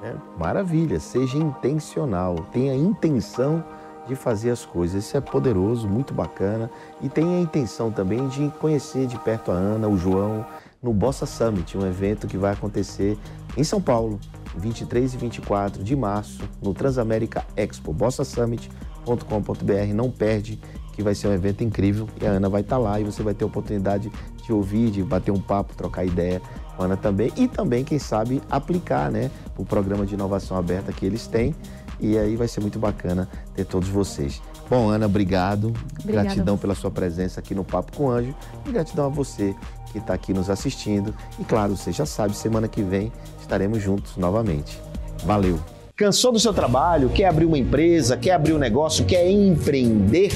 É, 0.02 0.14
maravilha, 0.38 1.00
seja 1.00 1.38
intencional, 1.38 2.36
tenha 2.52 2.74
intenção 2.76 3.64
de 4.06 4.14
fazer 4.14 4.50
as 4.50 4.64
coisas. 4.64 5.04
Isso 5.04 5.16
é 5.16 5.20
poderoso, 5.20 5.88
muito 5.88 6.12
bacana. 6.12 6.70
E 7.00 7.08
tem 7.08 7.36
a 7.36 7.40
intenção 7.40 7.90
também 7.90 8.28
de 8.28 8.50
conhecer 8.60 9.06
de 9.06 9.18
perto 9.18 9.50
a 9.50 9.54
Ana, 9.54 9.88
o 9.88 9.96
João, 9.96 10.44
no 10.82 10.92
Bossa 10.92 11.24
Summit, 11.26 11.76
um 11.76 11.86
evento 11.86 12.26
que 12.26 12.36
vai 12.36 12.52
acontecer 12.52 13.18
em 13.56 13.64
São 13.64 13.80
Paulo, 13.80 14.20
23 14.58 15.14
e 15.14 15.16
24 15.16 15.82
de 15.82 15.94
março, 15.94 16.42
no 16.62 16.74
Transamérica 16.74 17.44
Expo, 17.56 17.92
bossasummit.com.br. 17.92 19.94
Não 19.94 20.10
perde, 20.10 20.58
que 20.92 21.02
vai 21.02 21.14
ser 21.14 21.28
um 21.28 21.32
evento 21.32 21.62
incrível 21.62 22.08
e 22.20 22.26
a 22.26 22.30
Ana 22.30 22.48
vai 22.48 22.62
estar 22.62 22.78
lá 22.78 22.98
e 22.98 23.04
você 23.04 23.22
vai 23.22 23.34
ter 23.34 23.44
a 23.44 23.46
oportunidade 23.46 24.10
de 24.42 24.52
ouvir, 24.52 24.90
de 24.90 25.02
bater 25.02 25.30
um 25.30 25.40
papo, 25.40 25.76
trocar 25.76 26.04
ideia 26.04 26.40
com 26.76 26.82
a 26.82 26.86
Ana 26.86 26.96
também 26.96 27.30
e 27.36 27.46
também, 27.46 27.84
quem 27.84 27.98
sabe, 27.98 28.40
aplicar 28.50 29.10
né, 29.10 29.30
o 29.58 29.64
programa 29.64 30.06
de 30.06 30.14
inovação 30.14 30.56
aberta 30.56 30.92
que 30.92 31.04
eles 31.04 31.26
têm 31.26 31.54
e 32.00 32.18
aí 32.18 32.36
vai 32.36 32.48
ser 32.48 32.60
muito 32.60 32.78
bacana 32.78 33.28
ter 33.54 33.64
todos 33.64 33.88
vocês. 33.88 34.42
Bom, 34.68 34.88
Ana, 34.88 35.06
obrigado. 35.06 35.72
Obrigada. 36.00 36.24
Gratidão 36.24 36.58
pela 36.58 36.74
sua 36.74 36.90
presença 36.90 37.40
aqui 37.40 37.54
no 37.54 37.64
Papo 37.64 37.96
com 37.96 38.10
Anjo 38.10 38.34
e 38.66 38.72
gratidão 38.72 39.06
a 39.06 39.08
você 39.08 39.54
que 39.92 39.98
está 39.98 40.14
aqui 40.14 40.32
nos 40.34 40.50
assistindo. 40.50 41.14
E 41.38 41.44
claro, 41.44 41.76
você 41.76 41.92
já 41.92 42.04
sabe, 42.04 42.36
semana 42.36 42.68
que 42.68 42.82
vem 42.82 43.12
estaremos 43.40 43.82
juntos 43.82 44.16
novamente. 44.16 44.80
Valeu! 45.24 45.58
Cansou 45.94 46.30
do 46.30 46.38
seu 46.38 46.52
trabalho? 46.52 47.08
Quer 47.08 47.26
abrir 47.26 47.46
uma 47.46 47.56
empresa? 47.56 48.16
Quer 48.16 48.32
abrir 48.32 48.52
um 48.52 48.58
negócio? 48.58 49.06
Quer 49.06 49.30
empreender? 49.30 50.30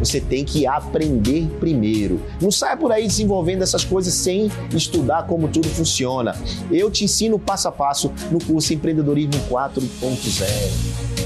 Você 0.00 0.20
tem 0.20 0.44
que 0.44 0.66
aprender 0.66 1.46
primeiro. 1.60 2.20
Não 2.40 2.50
saia 2.50 2.76
por 2.76 2.90
aí 2.90 3.06
desenvolvendo 3.06 3.62
essas 3.62 3.84
coisas 3.84 4.12
sem 4.12 4.50
estudar 4.74 5.26
como 5.26 5.48
tudo 5.48 5.68
funciona. 5.68 6.34
Eu 6.70 6.90
te 6.90 7.04
ensino 7.04 7.38
passo 7.38 7.68
a 7.68 7.72
passo 7.72 8.12
no 8.30 8.44
curso 8.44 8.74
Empreendedorismo 8.74 9.40
4.0. 9.48 11.25